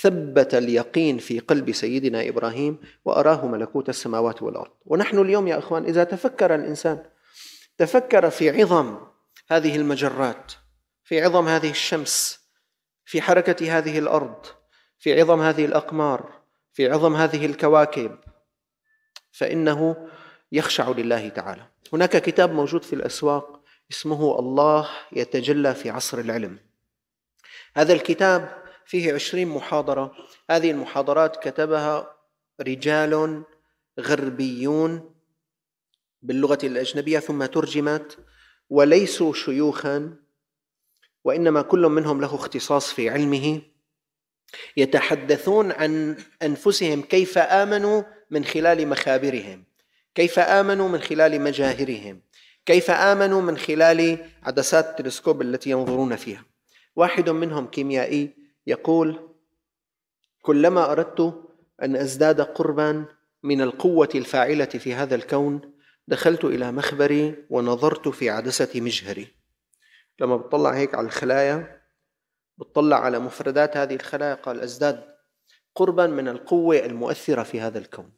ثبت 0.00 0.54
اليقين 0.54 1.18
في 1.18 1.38
قلب 1.38 1.72
سيدنا 1.72 2.28
إبراهيم 2.28 2.78
وأراه 3.04 3.46
ملكوت 3.46 3.88
السماوات 3.88 4.42
والأرض. 4.42 4.72
ونحن 4.86 5.18
اليوم 5.18 5.48
يا 5.48 5.58
إخوان 5.58 5.84
إذا 5.84 6.04
تفكر 6.04 6.54
الإنسان 6.54 7.02
تفكر 7.78 8.30
في 8.30 8.62
عظم 8.62 8.96
هذه 9.48 9.76
المجرات 9.76 10.52
في 11.04 11.22
عظم 11.22 11.48
هذه 11.48 11.70
الشمس 11.70 12.40
في 13.04 13.22
حركة 13.22 13.78
هذه 13.78 13.98
الأرض 13.98 14.46
في 14.98 15.20
عظم 15.20 15.40
هذه 15.40 15.64
الأقمار 15.64 16.36
في 16.72 16.90
عظم 16.90 17.16
هذه 17.16 17.46
الكواكب 17.46 18.18
فإنه 19.32 20.08
يخشع 20.52 20.90
لله 20.90 21.28
تعالى. 21.28 21.66
هناك 21.92 22.16
كتاب 22.16 22.52
موجود 22.52 22.82
في 22.82 22.92
الأسواق 22.92 23.60
اسمه 23.90 24.38
الله 24.38 24.88
يتجلى 25.12 25.74
في 25.74 25.90
عصر 25.90 26.18
العلم. 26.18 26.58
هذا 27.76 27.92
الكتاب 27.92 28.62
فيه 28.86 29.14
عشرين 29.14 29.48
محاضرة. 29.48 30.12
هذه 30.50 30.70
المحاضرات 30.70 31.48
كتبها 31.48 32.16
رجال 32.60 33.42
غربيون 34.00 35.14
باللغة 36.22 36.58
الأجنبية 36.64 37.18
ثم 37.18 37.44
ترجمت 37.44 38.18
وليسوا 38.70 39.32
شيوخا 39.32 40.16
وإنما 41.24 41.62
كل 41.62 41.80
منهم 41.80 42.20
له 42.20 42.34
اختصاص 42.34 42.92
في 42.92 43.10
علمه. 43.10 43.62
يتحدثون 44.76 45.72
عن 45.72 46.16
أنفسهم 46.42 47.02
كيف 47.02 47.38
آمنوا 47.38 48.02
من 48.30 48.44
خلال 48.44 48.88
مخابرهم 48.88 49.64
كيف 50.14 50.38
آمنوا 50.38 50.88
من 50.88 51.00
خلال 51.00 51.40
مجاهرهم 51.40 52.20
كيف 52.66 52.90
آمنوا 52.90 53.42
من 53.42 53.58
خلال 53.58 54.18
عدسات 54.42 54.86
التلسكوب 54.86 55.42
التي 55.42 55.70
ينظرون 55.70 56.16
فيها. 56.16 56.44
واحد 56.96 57.30
منهم 57.30 57.66
كيميائي 57.66 58.30
يقول 58.66 59.28
كلما 60.42 60.92
أردت 60.92 61.34
أن 61.82 61.96
أزداد 61.96 62.40
قربا 62.40 63.04
من 63.42 63.60
القوة 63.60 64.08
الفاعلة 64.14 64.64
في 64.64 64.94
هذا 64.94 65.14
الكون 65.14 65.60
دخلت 66.08 66.44
إلى 66.44 66.72
مخبري 66.72 67.34
ونظرت 67.50 68.08
في 68.08 68.30
عدسة 68.30 68.80
مجهري. 68.80 69.28
لما 70.20 70.36
بتطلع 70.36 70.70
هيك 70.70 70.94
على 70.94 71.06
الخلايا 71.06 71.75
بتطلع 72.58 72.96
على 72.96 73.18
مفردات 73.18 73.76
هذه 73.76 73.94
الخلايا 73.94 74.34
قال 74.34 74.60
ازداد 74.60 75.04
قربا 75.74 76.06
من 76.06 76.28
القوة 76.28 76.76
المؤثرة 76.76 77.42
في 77.42 77.60
هذا 77.60 77.78
الكون. 77.78 78.12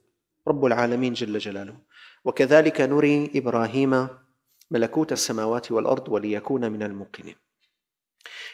رب 0.48 0.64
العالمين 0.64 1.12
جل 1.12 1.38
جلاله. 1.38 1.76
وكذلك 2.24 2.80
نري 2.80 3.30
إبراهيم 3.34 4.08
ملكوت 4.70 5.12
السماوات 5.12 5.72
والأرض 5.72 6.08
وليكون 6.08 6.72
من 6.72 6.82
الموقنين. 6.82 7.34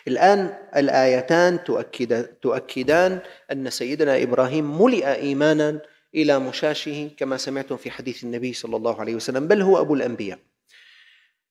الآن 0.08 0.56
الآيتان 0.76 1.64
تؤكد 1.64 2.24
تؤكدان 2.24 3.20
أن 3.52 3.70
سيدنا 3.70 4.22
إبراهيم 4.22 4.82
ملئ 4.82 5.14
إيمانا 5.14 5.80
إلى 6.14 6.38
مشاشه 6.38 7.10
كما 7.16 7.36
سمعتم 7.36 7.76
في 7.76 7.90
حديث 7.90 8.24
النبي 8.24 8.52
صلى 8.52 8.76
الله 8.76 9.00
عليه 9.00 9.14
وسلم 9.14 9.48
بل 9.48 9.62
هو 9.62 9.80
أبو 9.80 9.94
الأنبياء. 9.94 10.38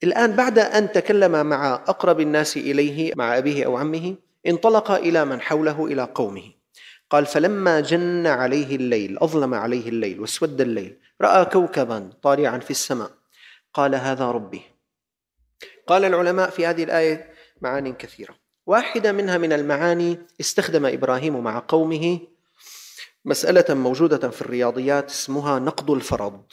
الآن 0.03 0.31
بعد 0.31 0.59
أن 0.59 0.91
تكلم 0.91 1.45
مع 1.45 1.73
أقرب 1.73 2.19
الناس 2.19 2.57
إليه 2.57 3.13
مع 3.15 3.37
أبيه 3.37 3.65
أو 3.65 3.77
عمه 3.77 4.15
انطلق 4.47 4.91
إلى 4.91 5.25
من 5.25 5.41
حوله 5.41 5.85
إلى 5.85 6.03
قومه. 6.03 6.51
قال 7.09 7.25
فلما 7.25 7.79
جن 7.79 8.27
عليه 8.27 8.75
الليل 8.75 9.17
أظلم 9.19 9.53
عليه 9.53 9.89
الليل 9.89 10.19
واسود 10.19 10.61
الليل 10.61 10.99
رأى 11.21 11.45
كوكبا 11.45 12.09
طالعا 12.21 12.57
في 12.57 12.71
السماء. 12.71 13.11
قال 13.73 13.95
هذا 13.95 14.31
ربي. 14.31 14.61
قال 15.87 16.05
العلماء 16.05 16.49
في 16.49 16.65
هذه 16.65 16.83
الآية 16.83 17.33
معان 17.61 17.93
كثيرة. 17.93 18.35
واحدة 18.65 19.11
منها 19.11 19.37
من 19.37 19.53
المعاني 19.53 20.17
استخدم 20.39 20.85
إبراهيم 20.85 21.43
مع 21.43 21.63
قومه 21.67 22.19
مسألة 23.25 23.75
موجودة 23.75 24.29
في 24.29 24.41
الرياضيات 24.41 25.09
اسمها 25.09 25.59
نقض 25.59 25.91
الفرض. 25.91 26.43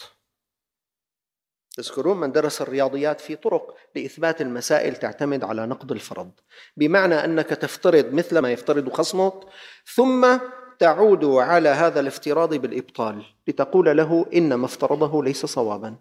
تذكرون 1.77 2.21
من 2.21 2.33
درس 2.33 2.63
الرياضيات 2.63 3.21
في 3.21 3.37
طرق 3.37 3.75
لإثبات 3.97 4.41
المسائل 4.41 4.97
تعتمد 4.97 5.45
على 5.45 5.67
نقض 5.67 5.93
الفرض. 5.93 6.31
بمعنى 6.77 7.15
أنك 7.15 7.49
تفترض 7.49 8.13
مثل 8.13 8.39
ما 8.39 8.53
يفترض 8.53 8.93
خصمك 8.93 9.35
ثم 9.95 10.39
تعود 10.79 11.25
على 11.25 11.69
هذا 11.69 12.01
الافتراض 12.01 12.55
بالإبطال 12.55 13.25
لتقول 13.49 13.97
له 13.97 14.27
إن 14.35 14.55
ما 14.55 14.67
افترضه 14.67 15.25
ليس 15.25 15.47
صوابا. 15.47 15.97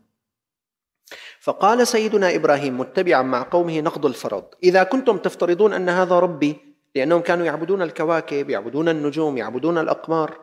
فقال 1.39 1.87
سيدنا 1.87 2.35
إبراهيم 2.35 2.79
متبعا 2.79 3.21
مع 3.21 3.43
قومه 3.51 3.81
نقض 3.81 4.05
الفرض 4.05 4.43
إذا 4.63 4.83
كنتم 4.83 5.17
تفترضون 5.17 5.73
أن 5.73 5.89
هذا 5.89 6.19
ربي 6.19 6.57
لأنهم 6.95 7.21
كانوا 7.21 7.45
يعبدون 7.45 7.81
الكواكب 7.81 8.49
يعبدون 8.49 8.89
النجوم 8.89 9.37
يعبدون 9.37 9.77
الأقمار 9.77 10.37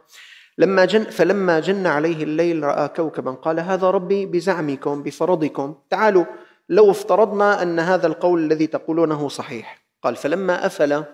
لما 0.58 0.84
جن 0.84 1.04
فلما 1.04 1.60
جن 1.60 1.86
عليه 1.86 2.22
الليل 2.22 2.62
رأى 2.62 2.88
كوكبا 2.88 3.30
قال 3.30 3.60
هذا 3.60 3.90
ربي 3.90 4.26
بزعمكم 4.26 5.02
بفرضكم. 5.02 5.74
تعالوا 5.90 6.24
لو 6.68 6.90
افترضنا 6.90 7.62
أن 7.62 7.78
هذا 7.78 8.06
القول 8.06 8.44
الذي 8.44 8.66
تقولونه 8.66 9.28
صحيح. 9.28 9.86
قال 10.02 10.16
فلما 10.16 10.66
أفل 10.66 11.04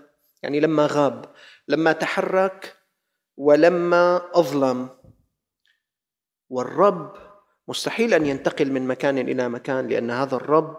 يعني 0.42 0.60
لما 0.60 0.88
غاب 0.90 1.24
لما 1.68 1.92
تحرك 1.92 2.76
ولما 3.36 4.22
أظلم. 4.34 4.88
والرب 6.50 7.12
مستحيل 7.68 8.14
أن 8.14 8.26
ينتقل 8.26 8.72
من 8.72 8.86
مكان 8.86 9.18
إلى 9.18 9.48
مكان 9.48 9.88
لأن 9.88 10.10
هذا 10.10 10.36
الرب 10.36 10.76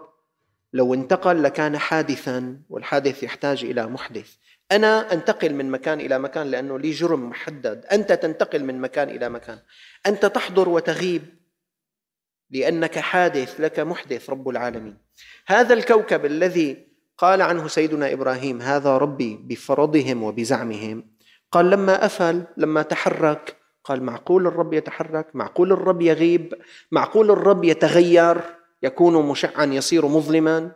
لو 0.72 0.94
انتقل 0.94 1.42
لكان 1.42 1.78
حادثا 1.78 2.62
والحادث 2.68 3.22
يحتاج 3.22 3.64
إلى 3.64 3.86
محدث. 3.86 4.36
أنا 4.72 5.12
أنتقل 5.12 5.54
من 5.54 5.70
مكان 5.70 6.00
إلى 6.00 6.18
مكان 6.18 6.46
لأنه 6.46 6.78
لي 6.78 6.90
جرم 6.90 7.28
محدد. 7.28 7.86
أنت 7.92 8.12
تنتقل 8.12 8.64
من 8.64 8.80
مكان 8.80 9.08
إلى 9.08 9.28
مكان. 9.28 9.58
أنت 10.06 10.26
تحضر 10.26 10.68
وتغيب 10.68 11.22
لأنك 12.50 12.98
حادث 12.98 13.60
لك 13.60 13.80
محدث 13.80 14.30
رب 14.30 14.48
العالمين. 14.48 14.96
هذا 15.46 15.74
الكوكب 15.74 16.24
الذي 16.24 16.86
قال 17.18 17.42
عنه 17.42 17.68
سيدنا 17.68 18.12
إبراهيم 18.12 18.62
هذا 18.62 18.98
ربي 18.98 19.36
بفرضهم 19.36 20.22
وبزعمهم. 20.22 21.10
قال 21.52 21.70
لما 21.70 22.06
أفل 22.06 22.44
لما 22.56 22.82
تحرك. 22.82 23.56
قال 23.84 24.02
معقول 24.02 24.46
الرب 24.46 24.74
يتحرك؟ 24.74 25.26
معقول 25.36 25.72
الرب 25.72 26.02
يغيب؟ 26.02 26.54
معقول 26.92 27.30
الرب 27.30 27.64
يتغير؟ 27.64 28.40
يكون 28.82 29.26
مشعا 29.26 29.64
يصير 29.64 30.06
مظلما؟ 30.06 30.72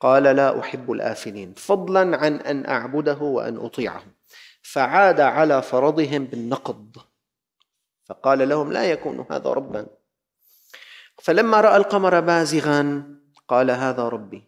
قال 0.00 0.22
لا 0.22 0.60
أحب 0.60 0.92
الآفلين 0.92 1.54
فضلا 1.56 2.16
عن 2.16 2.34
أن 2.34 2.66
أعبده 2.66 3.18
وأن 3.18 3.56
أطيعه. 3.56 4.02
فعاد 4.62 5.20
على 5.20 5.62
فرضهم 5.62 6.24
بالنقض. 6.24 6.96
فقال 8.04 8.48
لهم 8.48 8.72
لا 8.72 8.84
يكون 8.84 9.26
هذا 9.30 9.50
ربا. 9.50 9.86
فلما 11.18 11.60
رأى 11.60 11.76
القمر 11.76 12.20
بازغا 12.20 13.04
قال 13.48 13.70
هذا 13.70 14.08
ربي. 14.08 14.42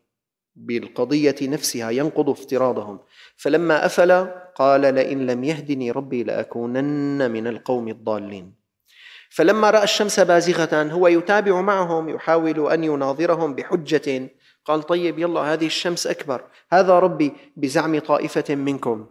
بالقضية 0.57 1.37
نفسها 1.43 1.91
ينقض 1.91 2.29
افتراضهم. 2.31 3.01
فلما 3.37 3.87
أفل 3.87 4.27
قال 4.55 4.81
لئن 4.81 5.27
لم 5.27 5.45
يهدني 5.45 5.91
ربي 5.91 6.23
لأكونن 6.25 7.31
من 7.31 7.47
القوم 7.47 7.89
الضالين. 7.89 8.55
فلما 9.31 9.71
رأى 9.71 9.85
الشمس 9.85 10.21
بازغة 10.21 10.83
هو 10.83 11.09
يتابع 11.09 11.61
معهم 11.61 12.09
يحاول 12.09 12.73
أن 12.73 12.85
يناظرهم 12.85 13.55
بحجة 13.55 14.31
قال 14.65 14.83
طيب 14.83 15.19
يلا 15.19 15.41
هذه 15.41 15.67
الشمس 15.67 16.07
أكبر. 16.07 16.45
هذا 16.73 16.99
ربي 16.99 17.33
بزعم 17.57 17.99
طائفة 17.99 18.55
منكم. 18.55 19.07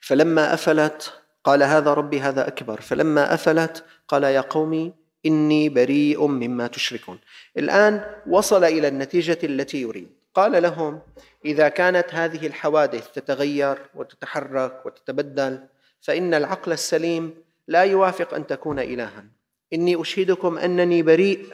فلما 0.00 0.54
أفلت 0.54 1.12
قال 1.44 1.62
هذا 1.62 1.94
ربي 1.94 2.20
هذا 2.20 2.48
أكبر. 2.48 2.80
فلما 2.80 3.34
أفلت 3.34 3.84
قال 4.08 4.24
يا 4.24 4.40
قومي 4.40 4.94
إني 5.26 5.68
بريء 5.68 6.26
مما 6.26 6.66
تشركون. 6.66 7.18
الآن 7.58 8.04
وصل 8.26 8.64
إلى 8.64 8.88
النتيجة 8.88 9.38
التي 9.44 9.82
يريد. 9.82 10.08
قال 10.34 10.62
لهم 10.62 11.00
إذا 11.44 11.68
كانت 11.68 12.14
هذه 12.14 12.46
الحوادث 12.46 13.12
تتغير 13.12 13.78
وتتحرك 13.94 14.86
وتتبدل 14.86 15.66
فإن 16.00 16.34
العقل 16.34 16.72
السليم 16.72 17.34
لا 17.68 17.82
يوافق 17.82 18.34
أن 18.34 18.46
تكون 18.46 18.78
إلها. 18.78 19.24
إني 19.72 20.00
أشهدكم 20.00 20.58
أنني 20.58 21.02
بريء 21.02 21.46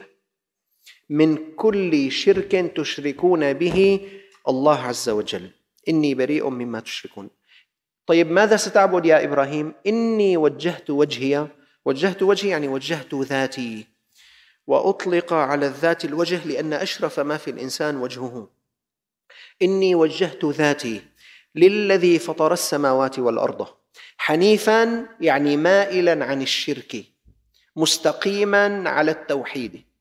من 1.13 1.55
كل 1.55 2.11
شرك 2.11 2.73
تشركون 2.75 3.53
به 3.53 4.09
الله 4.47 4.79
عز 4.79 5.09
وجل. 5.09 5.49
إني 5.89 6.15
بريء 6.15 6.49
مما 6.49 6.79
تشركون. 6.79 7.29
طيب 8.07 8.31
ماذا 8.31 8.57
ستعبد 8.57 9.05
يا 9.05 9.23
إبراهيم؟ 9.23 9.73
إني 9.87 10.37
وجهت 10.37 10.89
وجهي 10.89 11.47
وجهت 11.85 12.23
وجهي 12.23 12.49
يعني 12.49 12.67
وجهت 12.67 13.13
ذاتي. 13.13 13.85
وأطلق 14.67 15.33
على 15.33 15.65
الذات 15.65 16.05
الوجه 16.05 16.47
لأن 16.47 16.73
أشرف 16.73 17.19
ما 17.19 17.37
في 17.37 17.51
الإنسان 17.51 17.97
وجهه. 17.97 18.49
إني 19.61 19.95
وجهت 19.95 20.45
ذاتي 20.45 21.01
للذي 21.55 22.19
فطر 22.19 22.53
السماوات 22.53 23.19
والأرض. 23.19 23.67
حنيفا 24.17 25.07
يعني 25.21 25.57
مائلا 25.57 26.25
عن 26.25 26.41
الشرك. 26.41 27.03
مستقيما 27.75 28.89
على 28.89 29.11
التوحيد. 29.11 29.92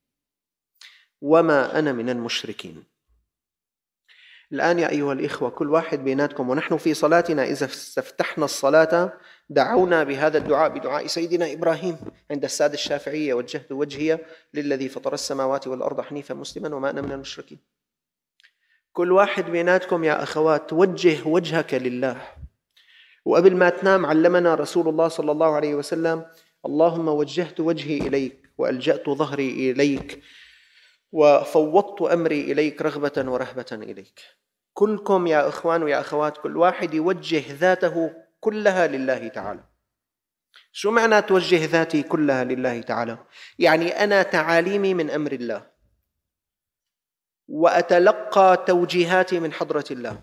وما 1.22 1.78
أنا 1.78 1.92
من 1.92 2.10
المشركين. 2.10 2.84
الآن 4.52 4.78
يا 4.78 4.90
أيها 4.90 5.12
الإخوة 5.12 5.50
كل 5.50 5.70
واحد 5.70 6.04
بيناتكم 6.04 6.50
ونحن 6.50 6.76
في 6.76 6.94
صلاتنا 6.94 7.44
إذا 7.44 7.66
استفتحنا 7.66 8.44
الصلاة 8.44 9.12
دعونا 9.50 10.04
بهذا 10.04 10.38
الدعاء 10.38 10.70
بدعاء 10.70 11.06
سيدنا 11.06 11.52
إبراهيم. 11.52 11.96
عند 12.30 12.44
السادة 12.44 12.74
الشافعية 12.74 13.34
وجهت 13.34 13.72
وجهي 13.72 14.18
للذي 14.54 14.88
فطر 14.88 15.14
السماوات 15.14 15.66
والأرض 15.66 16.00
حنيفا 16.00 16.34
مسلما 16.34 16.76
وما 16.76 16.90
أنا 16.90 17.00
من 17.00 17.12
المشركين. 17.12 17.58
كل 18.92 19.12
واحد 19.12 19.44
بيناتكم 19.44 20.04
يا 20.04 20.22
أخوات 20.22 20.70
توجه 20.70 21.28
وجهك 21.28 21.74
لله. 21.74 22.22
وقبل 23.24 23.56
ما 23.56 23.70
تنام 23.70 24.06
علمنا 24.06 24.54
رسول 24.54 24.88
الله 24.88 25.08
صلى 25.08 25.32
الله 25.32 25.54
عليه 25.54 25.74
وسلم 25.74 26.26
اللهم 26.66 27.08
وجهت 27.08 27.60
وجهي 27.60 27.98
إليك 27.98 28.48
وألجأت 28.58 29.10
ظهري 29.10 29.70
إليك. 29.70 30.22
وفوضت 31.12 32.02
أمري 32.02 32.52
إليك 32.52 32.82
رغبة 32.82 33.30
ورهبة 33.30 33.66
إليك. 33.72 34.20
كلكم 34.74 35.26
يا 35.26 35.48
إخوان 35.48 35.82
ويا 35.82 36.00
أخوات 36.00 36.38
كل 36.38 36.56
واحد 36.56 36.94
يوجه 36.94 37.42
ذاته 37.52 38.12
كلها 38.40 38.86
لله 38.86 39.28
تعالى. 39.28 39.64
شو 40.72 40.90
معنى 40.90 41.22
توجه 41.22 41.64
ذاتي 41.64 42.02
كلها 42.02 42.44
لله 42.44 42.80
تعالى؟ 42.80 43.18
يعني 43.58 44.04
أنا 44.04 44.22
تعاليمي 44.22 44.94
من 44.94 45.10
أمر 45.10 45.32
الله. 45.32 45.66
وأتلقى 47.48 48.64
توجيهاتي 48.66 49.40
من 49.40 49.52
حضرة 49.52 49.84
الله. 49.90 50.22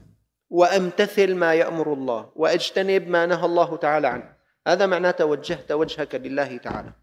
وأمتثل 0.50 1.36
ما 1.36 1.54
يأمر 1.54 1.94
الله. 1.94 2.32
وأجتنب 2.36 3.08
ما 3.08 3.26
نهى 3.26 3.46
الله 3.46 3.78
تعالى 3.78 4.08
عنه. 4.08 4.36
هذا 4.68 4.86
معناه 4.86 5.12
توجهت 5.12 5.72
وجهك 5.72 6.16
لله 6.16 6.58
تعالى. 6.58 6.94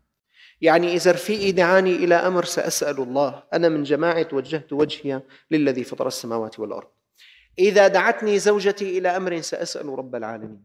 يعني 0.61 0.95
إذا 0.95 1.13
رفيقي 1.13 1.53
دعاني 1.53 1.97
إلى 1.97 2.15
أمر 2.15 2.45
سأسأل 2.45 2.99
الله. 3.01 3.43
أنا 3.53 3.69
من 3.69 3.83
جماعة 3.83 4.29
وجهت 4.33 4.73
وجهي 4.73 5.23
للذي 5.51 5.85
فطر 5.85 6.07
السماوات 6.07 6.59
والأرض. 6.59 6.89
إذا 7.59 7.89
دعتني 7.89 8.39
زوجتي 8.39 8.99
إلى 8.99 9.09
أمر 9.09 9.41
سأسأل 9.41 9.87
رب 9.87 10.15
العالمين. 10.15 10.63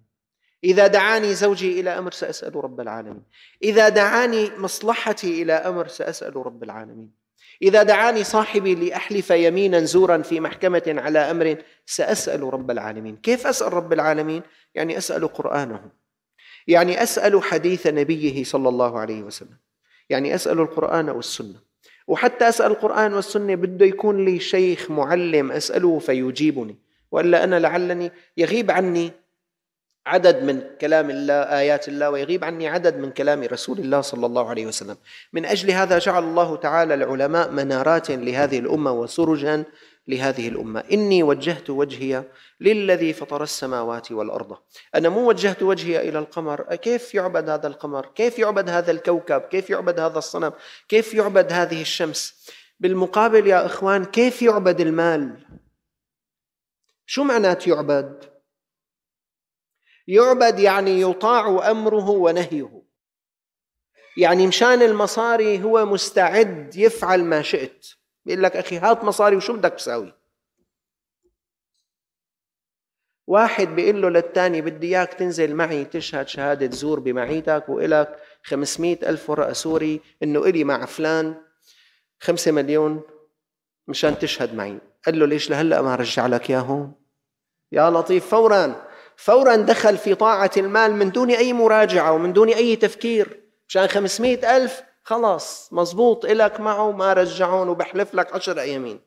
إذا 0.64 0.88
دعاني 0.88 1.34
زوجي 1.34 1.80
إلى 1.80 1.90
أمر 1.90 2.12
سأسأل 2.12 2.56
رب 2.56 2.80
العالمين. 2.80 3.24
إذا 3.64 3.90
دعاني 3.90 4.50
مصلحتي 4.58 5.42
إلى 5.42 5.54
أمر 5.54 5.88
سأسأل 5.88 6.36
رب 6.36 6.64
العالمين. 6.64 7.12
إذا 7.62 7.84
دعاني 7.84 8.24
صاحبي 8.24 8.76
لأحلف 8.76 9.30
يمينا 9.30 9.80
زورا 9.84 10.22
في 10.22 10.40
محكمة 10.40 10.84
على 10.88 11.20
أمر 11.20 11.58
سأسأل 11.86 12.54
رب 12.54 12.72
العالمين. 12.72 13.18
كيف 13.18 13.48
أسأل 13.48 13.74
رب 13.74 13.94
العالمين؟ 13.94 14.42
يعني 14.76 14.98
أسأل 14.98 15.28
قرآنه. 15.28 15.92
يعني 16.68 17.04
أسأل 17.04 17.44
حديث 17.44 17.88
نبيه 17.88 18.44
صلى 18.44 18.70
الله 18.70 19.00
عليه 19.00 19.24
وسلم. 19.24 19.58
يعني 20.12 20.36
أسأل 20.36 20.60
القرآن 20.60 21.10
والسنة. 21.10 21.56
وحتى 22.08 22.50
أسأل 22.50 22.72
القرآن 22.72 23.14
والسنة 23.14 23.56
بده 23.56 23.86
يكون 23.86 24.26
لي 24.26 24.40
شيخ 24.40 24.92
معلم 24.92 25.52
أسأله 25.52 26.00
فيجيبني. 26.00 26.76
وإلا 27.12 27.44
أنا 27.44 27.60
لعلني 27.60 28.12
يغيب 28.38 28.72
عني 28.72 29.12
عدد 30.06 30.44
من 30.44 30.62
كلام 30.82 31.10
الله 31.10 31.34
آيات 31.34 31.88
الله 31.88 32.10
ويغيب 32.10 32.44
عني 32.44 32.68
عدد 32.68 32.98
من 32.98 33.12
كلام 33.12 33.44
رسول 33.44 33.80
الله 33.80 34.02
صلى 34.02 34.26
الله 34.26 34.50
عليه 34.50 34.66
وسلم. 34.66 34.98
من 35.34 35.46
أجل 35.46 35.72
هذا 35.72 36.00
جعل 36.00 36.24
الله 36.24 36.56
تعالى 36.56 36.94
العلماء 36.94 37.52
منارات 37.52 38.12
لهذه 38.12 38.60
الأمة 38.60 38.92
وسرجا 38.92 39.64
لهذه 40.08 40.48
الأمة. 40.48 40.84
إني 40.92 41.24
وجهت 41.24 41.70
وجهي 41.70 42.24
للذي 42.60 43.14
فطر 43.14 43.44
السماوات 43.44 44.12
والأرض. 44.12 44.58
أنا 44.96 45.10
مو 45.10 45.30
وجهت 45.30 45.64
وجهي 45.64 46.10
إلى 46.10 46.20
القمر. 46.20 46.76
كيف 46.76 47.16
يعبد 47.16 47.50
هذا 47.50 47.68
القمر؟ 47.68 48.06
كيف 48.06 48.40
يعبد 48.40 48.70
هذا 48.70 48.92
الكوكب؟ 48.92 49.42
كيف 49.42 49.70
يعبد 49.70 50.00
هذا 50.00 50.18
الصنم؟ 50.18 50.54
كيف 50.88 51.14
يعبد 51.14 51.54
هذه 51.54 51.82
الشمس؟ 51.82 52.52
بالمقابل 52.80 53.48
يا 53.48 53.66
إخوان 53.66 54.06
كيف 54.06 54.42
يعبد 54.42 54.82
المال؟ 54.82 55.46
شو 57.06 57.24
معنات 57.24 57.68
يعبد؟ 57.68 58.32
يعبد 60.08 60.60
يعني 60.60 61.02
يطاع 61.02 61.72
أمره 61.72 62.10
ونهيه. 62.10 62.82
يعني 64.18 64.48
مشان 64.48 64.82
المصاري 64.82 65.64
هو 65.64 65.86
مستعد 65.86 66.76
يفعل 66.76 67.24
ما 67.24 67.42
شئت. 67.42 67.88
بيقول 68.26 68.44
لك 68.44 68.58
أخي 68.58 68.78
هات 68.78 69.04
مصاري 69.04 69.36
وشو 69.36 69.54
بدك 69.54 69.74
تساوي؟ 69.74 70.14
واحد 73.28 73.68
بيقول 73.68 74.02
له 74.02 74.10
للثاني 74.10 74.62
بدي 74.62 74.88
إياك 74.88 75.14
تنزل 75.14 75.56
معي 75.56 75.86
تشهد 75.86 76.28
شهادة 76.28 76.76
زور 76.76 77.00
بمعيتك 77.00 77.70
وإلك 77.70 78.20
خمسمائة 78.44 79.10
ألف 79.10 79.30
ورقة 79.30 79.54
سوري 79.54 80.02
إنه 80.24 80.40
إلي 80.40 80.64
مع 80.64 80.86
فلان 80.86 81.36
خمسة 82.20 82.52
مليون 82.52 83.02
مشان 83.88 84.20
تشهد 84.20 84.56
معي. 84.56 84.80
قال 85.06 85.20
له 85.20 85.26
ليش 85.26 85.50
لهلأ 85.50 85.82
ما 85.82 85.96
رجع 85.96 86.28
لك 86.28 86.50
إياهم 86.50 86.96
يا 87.72 87.90
لطيف 87.90 88.28
فورا 88.28 88.88
فورا 89.16 89.56
دخل 89.56 89.98
في 89.98 90.16
طاعة 90.16 90.52
المال 90.58 90.96
من 90.96 91.12
دون 91.12 91.32
أي 91.32 91.54
مراجعة 91.54 92.12
ومن 92.12 92.34
دون 92.34 92.50
أي 92.50 92.76
تفكير. 92.76 93.44
مشان 93.68 93.88
خمسمائة 93.88 94.58
ألف 94.58 94.84
خلاص 95.04 95.74
مزبوط 95.74 96.26
إلك 96.26 96.60
معه 96.60 96.92
ما 96.92 97.14
رجعون 97.14 97.70
وبحلف 97.70 98.14
لك 98.14 98.36
عشر 98.36 98.60
أيامين. 98.60 99.02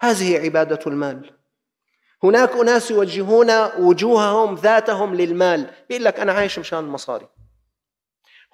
هذه 0.00 0.38
عبادة 0.38 0.80
المال. 0.86 1.36
هناك 2.22 2.50
أناس 2.50 2.90
يوجهون 2.90 3.50
وجوههم 3.78 4.54
ذاتهم 4.54 5.14
للمال 5.14 5.70
بيقول 5.88 6.04
لك 6.04 6.20
أنا 6.20 6.32
عايش 6.32 6.58
مشان 6.58 6.78
المصاري 6.78 7.28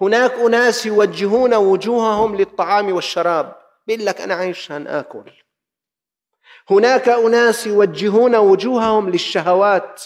هناك 0.01 0.33
أناس 0.33 0.85
يوجهون 0.85 1.53
وجوههم 1.53 2.35
للطعام 2.35 2.93
والشراب 2.93 3.55
بيقول 3.87 4.05
لك 4.05 4.21
أنا 4.21 4.33
عايش 4.33 4.57
مشان 4.59 4.87
آكل. 4.87 5.31
هناك 6.69 7.09
أناس 7.09 7.67
يوجهون 7.67 8.35
وجوههم 8.35 9.09
للشهوات 9.09 10.03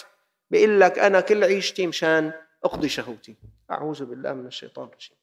بيقول 0.50 0.80
لك 0.80 0.98
أنا 0.98 1.20
كل 1.20 1.44
عيشتي 1.44 1.86
مشان 1.86 2.32
أقضي 2.64 2.88
شهوتي. 2.88 3.36
أعوذ 3.70 4.04
بالله 4.04 4.32
من 4.32 4.46
الشيطان 4.46 4.88
الرجيم. 4.88 5.16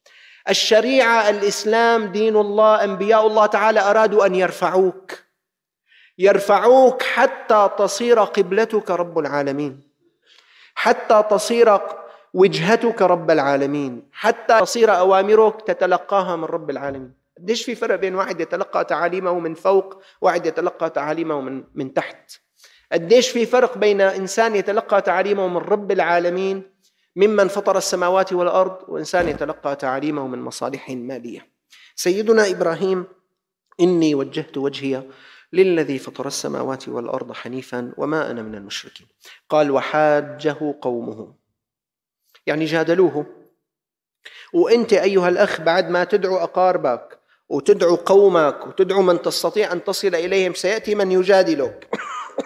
الشريعة 0.49 1.29
الإسلام 1.29 2.05
دين 2.05 2.35
الله 2.35 2.83
أنبياء 2.83 3.27
الله 3.27 3.45
تعالى 3.45 3.79
أرادوا 3.79 4.25
أن 4.25 4.35
يرفعوك. 4.35 5.11
يرفعوك 6.17 7.03
حتى 7.03 7.69
تصير 7.77 8.19
قبلتك 8.19 8.91
رب 8.91 9.19
العالمين. 9.19 9.81
حتى 10.75 11.23
تصير 11.29 11.79
وجهتك 12.33 13.01
رب 13.01 13.31
العالمين. 13.31 14.09
حتى 14.11 14.59
تصير 14.59 14.97
أوامرك 14.97 15.61
تتلقاها 15.61 16.35
من 16.35 16.43
رب 16.43 16.69
العالمين. 16.69 17.13
قديش 17.37 17.63
في 17.63 17.75
فرق 17.75 17.95
بين 17.95 18.15
واحد 18.15 18.41
يتلقى 18.41 18.85
تعاليمه 18.85 19.39
من 19.39 19.53
فوق 19.53 20.01
واحد 20.21 20.45
يتلقى 20.45 20.89
تعاليمه 20.89 21.41
من, 21.41 21.63
من 21.75 21.93
تحت؟ 21.93 22.31
قديش 22.91 23.29
في 23.29 23.45
فرق 23.45 23.77
بين 23.77 24.01
إنسان 24.01 24.55
يتلقى 24.55 25.01
تعاليمه 25.01 25.47
من 25.47 25.57
رب 25.57 25.91
العالمين 25.91 26.74
ممن 27.15 27.47
فطر 27.47 27.77
السماوات 27.77 28.33
والأرض 28.33 28.77
وإنسان 28.87 29.27
يتلقى 29.29 29.75
تعاليمه 29.75 30.27
من 30.27 30.39
مصالح 30.41 30.89
مالية. 30.89 31.47
سيدنا 31.95 32.49
إبراهيم 32.49 33.05
إني 33.79 34.15
وجهت 34.15 34.57
وجهي 34.57 35.03
للذي 35.53 35.99
فطر 35.99 36.27
السماوات 36.27 36.87
والأرض 36.87 37.31
حنيفا 37.31 37.93
وما 37.97 38.31
أنا 38.31 38.41
من 38.41 38.55
المشركين. 38.55 39.07
قال 39.49 39.71
وحاجه 39.71 40.75
قومه. 40.81 41.33
يعني 42.45 42.65
جادلوه. 42.65 43.25
وأنت 44.53 44.93
أيها 44.93 45.29
الأخ 45.29 45.61
بعد 45.61 45.89
ما 45.89 46.03
تدعو 46.03 46.37
أقاربك 46.37 47.19
وتدعو 47.49 47.95
قومك 47.95 48.67
وتدعو 48.67 49.01
من 49.01 49.21
تستطيع 49.21 49.71
أن 49.71 49.83
تصل 49.83 50.15
إليهم 50.15 50.53
سيأتي 50.53 50.95
من 50.95 51.11
يجادلك. 51.11 51.89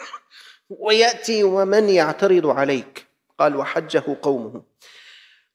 ويأتي 0.69 1.43
ومن 1.43 1.89
يعترض 1.89 2.47
عليك. 2.47 3.08
قال 3.39 3.55
وحجه 3.55 4.17
قومه. 4.21 4.63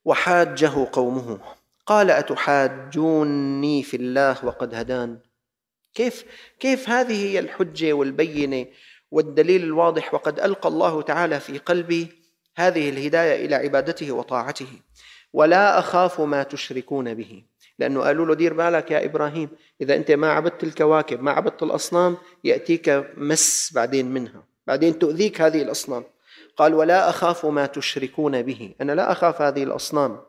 وحاجه 0.05 0.88
قومه. 0.92 1.38
قال 1.87 2.11
أتحاجوني 2.11 3.83
في 3.83 3.97
الله 3.97 4.44
وقد 4.44 4.75
هدان. 4.75 5.18
كيف 5.94 6.25
كيف 6.61 6.88
هذه 6.88 7.25
هي 7.25 7.38
الحجة 7.38 7.92
والبينة 7.92 8.66
والدليل 9.11 9.62
الواضح 9.62 10.14
وقد 10.14 10.40
ألقى 10.40 10.68
الله 10.68 11.03
تعالى 11.03 11.40
في 11.40 11.59
قلبي 11.59 12.09
هذه 12.57 12.88
الهداية 12.88 13.47
إلى 13.47 13.55
عبادته 13.55 14.12
وطاعته. 14.12 14.81
ولا 15.33 15.79
أخاف 15.79 16.20
ما 16.20 16.42
تشركون 16.42 17.14
به. 17.14 17.42
لأنه 17.79 18.01
قالوا 18.01 18.27
له 18.27 18.35
دير 18.35 18.55
بالك 18.55 18.90
يا 18.90 19.05
إبراهيم 19.05 19.49
إذا 19.81 19.97
أنت 19.97 20.11
ما 20.11 20.33
عبدت 20.33 20.64
الكواكب 20.64 21.23
ما 21.23 21.31
عبدت 21.31 21.62
الأصنام 21.62 22.16
يأتيك 22.44 23.05
مس 23.16 23.73
بعدين 23.75 24.07
منها 24.07 24.44
بعدين 24.66 24.99
تؤذيك 24.99 25.40
هذه 25.40 25.62
الأصنام. 25.62 26.05
قال 26.57 26.75
ولا 26.75 27.09
أخاف 27.11 27.47
ما 27.47 27.67
تشركون 27.67 28.43
به. 28.43 28.75
أنا 28.81 28.93
لا 28.93 29.12
أخاف 29.12 29.43
هذه 29.43 29.62
الأصنام 29.62 30.21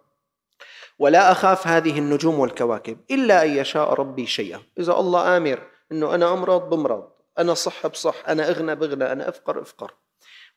ولا 0.99 1.31
أخاف 1.31 1.67
هذه 1.67 1.99
النجوم 1.99 2.39
والكواكب 2.39 2.97
إلا 3.11 3.43
أن 3.43 3.49
يشاء 3.49 3.93
ربي 3.93 4.25
شيئا. 4.25 4.59
إذا 4.79 4.93
الله 4.93 5.37
آمر 5.37 5.59
أنه 5.91 6.15
أنا 6.15 6.33
أمرض 6.33 6.69
بمرض 6.69 7.07
أنا 7.39 7.53
صح 7.53 7.87
بصح 7.87 8.15
أنا 8.27 8.49
أغنى 8.49 8.75
بغنى 8.75 9.11
أنا 9.11 9.29
أفقر 9.29 9.61
أفقر. 9.61 9.93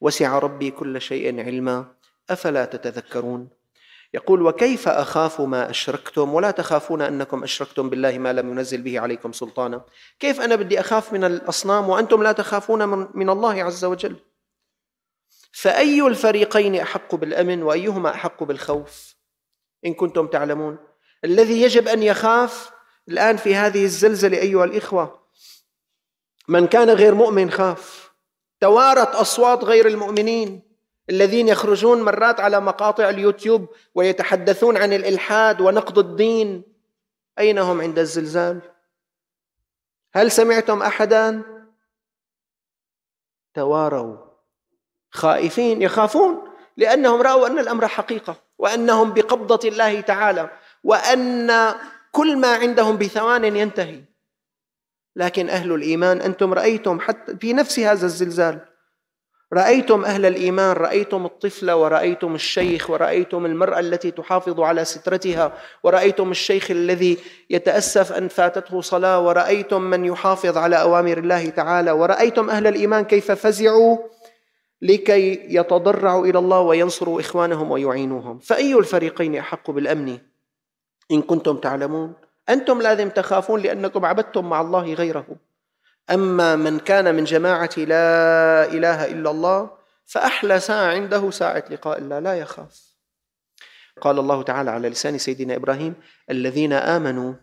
وسع 0.00 0.38
ربي 0.38 0.70
كل 0.70 1.00
شيء 1.00 1.44
علما 1.44 1.87
أفلا 2.31 2.64
تتذكرون؟ 2.64 3.48
يقول 4.14 4.42
وكيف 4.42 4.88
أخاف 4.88 5.40
ما 5.40 5.70
أشركتم؟ 5.70 6.35
ولا 6.35 6.50
تخافون 6.50 7.02
أنكم 7.02 7.42
أشركتم 7.42 7.90
بالله 7.90 8.18
ما 8.18 8.33
لم 8.33 8.50
ينزل 8.50 8.83
به 8.83 9.00
عليكم 9.00 9.33
سلطانا. 9.33 9.85
كيف 10.20 10.40
أنا 10.40 10.57
بدي 10.57 10.81
أخاف 10.81 11.12
من 11.12 11.24
الأصنام 11.24 11.88
وأنتم 11.88 12.22
لا 12.22 12.33
تخافون 12.33 13.09
من 13.14 13.31
الله 13.31 13.62
عز 13.62 13.85
وجل؟ 13.85 14.16
فأي 15.52 16.06
الفريقين 16.06 16.74
أحق 16.74 17.14
بالأمن 17.14 17.62
وأيهما 17.62 18.11
أحق 18.11 18.42
بالخوف؟ 18.42 19.14
إن 19.87 19.94
كنتم 19.94 20.26
تعلمون. 20.26 20.78
الذي 21.24 21.62
يجب 21.62 21.88
أن 21.88 22.02
يخاف 22.02 22.70
الآن 23.08 23.37
في 23.37 23.54
هذه 23.54 23.84
الزلزلة 23.84 24.38
أيها 24.38 24.64
الإخوة 24.64 25.20
من 26.48 26.66
كان 26.66 26.90
غير 26.90 27.14
مؤمن 27.14 27.50
خاف. 27.50 28.12
توارت 28.61 29.14
أصوات 29.14 29.64
غير 29.64 29.87
المؤمنين 29.87 30.62
الذين 31.11 31.48
يخرجون 31.48 32.02
مرات 32.02 32.40
على 32.40 32.61
مقاطع 32.61 33.08
اليوتيوب 33.08 33.68
ويتحدثون 33.94 34.76
عن 34.76 34.92
الإلحاد 34.92 35.61
ونقض 35.61 35.98
الدين. 35.98 36.62
أين 37.38 37.58
هم 37.58 37.80
عند 37.80 37.98
الزلزال؟ 37.98 38.61
هل 40.12 40.30
سمعتم 40.30 40.82
أحدا؟ 40.82 41.42
تواروا. 43.54 44.27
خائفين 45.10 45.82
يخافون 45.82 46.48
لأنهم 46.76 47.22
رأوا 47.22 47.46
أن 47.46 47.58
الأمر 47.58 47.88
حقيقة 47.88 48.36
وأنهم 48.58 49.12
بقبضة 49.12 49.68
الله 49.68 50.00
تعالى 50.00 50.50
وأن 50.84 51.74
كل 52.12 52.36
ما 52.36 52.54
عندهم 52.54 52.96
بثوان 52.96 53.44
ينتهي. 53.44 54.00
لكن 55.16 55.48
أهل 55.48 55.72
الإيمان 55.72 56.20
أنتم 56.20 56.54
رأيتم 56.54 57.00
حتى 57.00 57.36
في 57.36 57.52
نفس 57.52 57.78
هذا 57.78 58.06
الزلزال. 58.06 58.60
رأيتم 59.52 60.04
أهل 60.04 60.26
الإيمان 60.26 60.76
رأيتم 60.76 61.26
الطفل 61.26 61.70
ورأيتم 61.70 62.34
الشيخ 62.34 62.90
ورأيتم 62.90 63.46
المرأة 63.46 63.80
التي 63.80 64.10
تحافظ 64.10 64.60
على 64.60 64.84
سترتها 64.84 65.52
ورأيتم 65.82 66.30
الشيخ 66.30 66.70
الذي 66.70 67.18
يتأسف 67.50 68.12
أن 68.12 68.28
فاتته 68.28 68.80
صلاة 68.80 69.20
ورأيتم 69.20 69.82
من 69.82 70.04
يحافظ 70.04 70.56
على 70.58 70.80
أوامر 70.80 71.18
الله 71.18 71.48
تعالى 71.48 71.90
ورأيتم 71.90 72.50
أهل 72.50 72.66
الإيمان 72.66 73.04
كيف 73.04 73.32
فزعوا. 73.32 73.98
لكي 74.82 75.54
يتضرعوا 75.54 76.26
إلى 76.26 76.38
الله 76.38 76.60
وينصروا 76.60 77.20
إخوانهم 77.20 77.70
ويعينوهم. 77.70 78.38
فأي 78.38 78.74
الفريقين 78.74 79.36
أحق 79.36 79.70
بالأمن؟ 79.70 80.18
إن 81.12 81.22
كنتم 81.22 81.56
تعلمون. 81.56 82.14
أنتم 82.48 82.82
لازم 82.82 83.10
تخافون 83.10 83.60
لأنكم 83.60 84.04
عبدتم 84.04 84.48
مع 84.48 84.60
الله 84.60 84.94
غيره. 84.94 85.26
أما 86.10 86.56
من 86.56 86.78
كان 86.78 87.14
من 87.14 87.24
جماعة 87.24 87.70
لا 87.76 88.64
إله 88.64 89.04
إلا 89.04 89.30
الله 89.30 89.70
فأحلى 90.06 90.60
ساعة 90.60 90.94
عنده 90.94 91.30
ساعة 91.30 91.64
لقاء 91.70 91.98
الله 91.98 92.18
لا 92.18 92.34
يخاف. 92.34 92.88
قال 94.00 94.18
الله 94.18 94.42
تعالى 94.42 94.70
على 94.70 94.88
لسان 94.88 95.18
سيدنا 95.18 95.56
إبراهيم 95.56 95.94
الذين 96.30 96.72
آمنوا 96.72 97.34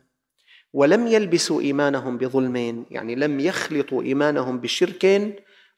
ولم 0.74 1.08
يلبسوا 1.08 1.62
إيمانهم 1.62 2.18
بظلم 2.18 2.86
يعني 2.92 3.16
لم 3.16 3.40
يخلطوا 3.40 4.04
إيمانهم 4.04 4.60
بشرك 4.60 5.06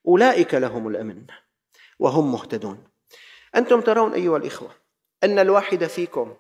أولئك 0.08 0.54
لهم 0.54 0.88
الأمن. 0.88 1.26
وهم 2.00 2.32
مهتدون. 2.32 2.84
أنتم 3.56 3.82
ترون 3.82 4.14
أيها 4.14 4.38
الإخوة 4.38 4.70
أن 5.24 5.40
الواحد 5.40 5.84
فيكم 5.84 6.36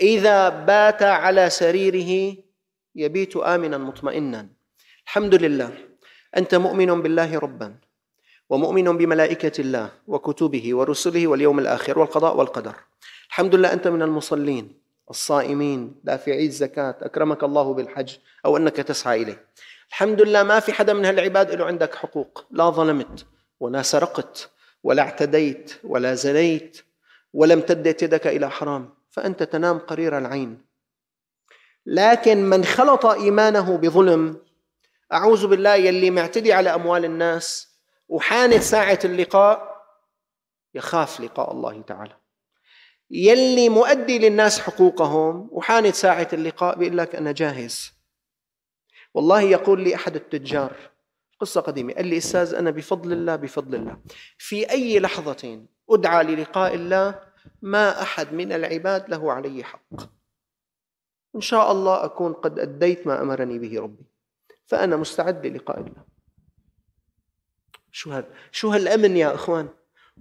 إذا 0.00 0.48
بات 0.48 1.02
على 1.02 1.50
سريره 1.50 2.36
يبيت 2.94 3.36
آمنا 3.36 3.78
مطمئنا. 3.78 4.48
الحمد 5.04 5.34
لله. 5.34 5.70
أنت 6.36 6.54
مؤمن 6.54 7.02
بالله 7.02 7.38
ربا 7.38 7.74
ومؤمن 8.50 8.96
بملائكة 8.96 9.60
الله 9.60 9.90
وكتبه 10.06 10.74
ورسله 10.74 11.26
واليوم 11.26 11.58
الآخر 11.58 11.98
والقضاء 11.98 12.36
والقدر. 12.36 12.74
الحمد 13.28 13.54
لله 13.54 13.72
أنت 13.72 13.88
من 13.88 14.02
المصلين 14.02 14.80
الصائمين 15.10 16.00
دافعي 16.04 16.46
الزكاة 16.46 16.96
أكرمك 17.02 17.44
الله 17.44 17.74
بالحج 17.74 18.16
أو 18.46 18.56
أنك 18.56 18.76
تسعى 18.76 19.22
إليه. 19.22 19.44
الحمد 19.88 20.22
لله 20.22 20.42
ما 20.42 20.60
في 20.60 20.72
حدا 20.72 20.92
من 20.92 21.04
هالعباد 21.04 21.50
له 21.50 21.64
عندك 21.64 21.94
حقوق 21.94 22.44
لا 22.50 22.70
ظلمت. 22.70 23.26
ولا 23.60 23.82
سرقت 23.82 24.50
ولا 24.82 25.02
اعتديت 25.02 25.72
ولا 25.84 26.14
زنيت 26.14 26.82
ولا 27.32 27.54
امتدت 27.54 28.02
يدك 28.02 28.26
إلى 28.26 28.50
حرام 28.50 28.94
فأنت 29.10 29.42
تنام 29.42 29.78
قرير 29.78 30.18
العين. 30.18 30.66
لكن 31.86 32.44
من 32.44 32.64
خلط 32.64 33.06
إيمانه 33.06 33.76
بظلم 33.76 34.42
أعوذ 35.12 35.46
بالله 35.46 35.74
يلي 35.74 36.10
معتدي 36.10 36.52
على 36.52 36.74
أموال 36.74 37.04
الناس 37.04 37.68
وحانت 38.08 38.62
ساعة 38.62 38.98
اللقاء 39.04 39.82
يخاف 40.74 41.20
لقاء 41.20 41.52
الله 41.52 41.82
تعالى. 41.82 42.16
يلي 43.10 43.68
مؤدي 43.68 44.18
للناس 44.18 44.60
حقوقهم 44.60 45.48
وحانت 45.52 45.94
ساعة 45.94 46.28
اللقاء 46.32 46.78
بيقول 46.78 46.98
لك 46.98 47.14
أنا 47.14 47.32
جاهز. 47.32 47.92
والله 49.14 49.40
يقول 49.40 49.80
لي 49.84 49.94
أحد 49.94 50.16
التجار 50.16 50.89
قصة 51.40 51.60
قديمة. 51.60 51.92
قال 51.92 52.06
لي 52.06 52.16
أستاذ 52.16 52.54
أنا 52.54 52.70
بفضل 52.70 53.12
الله 53.12 53.36
بفضل 53.36 53.74
الله. 53.74 53.96
في 54.38 54.70
أي 54.70 55.00
لحظة 55.00 55.62
أدعى 55.90 56.24
للقاء 56.24 56.74
الله 56.74 57.20
ما 57.62 58.02
أحد 58.02 58.32
من 58.32 58.52
العباد 58.52 59.10
له 59.10 59.32
علي 59.32 59.64
حق. 59.64 60.00
إن 61.36 61.40
شاء 61.40 61.72
الله 61.72 62.04
أكون 62.04 62.32
قد 62.32 62.58
أديت 62.58 63.06
ما 63.06 63.22
أمرني 63.22 63.58
به 63.58 63.80
ربي. 63.80 64.04
فأنا 64.66 64.96
مستعد 64.96 65.46
للقاء 65.46 65.78
الله. 65.80 66.04
شو 67.92 68.12
هذا 68.12 68.28
شو 68.52 68.68
هالأمن 68.68 69.16
يا 69.16 69.34
إخوان؟ 69.34 69.68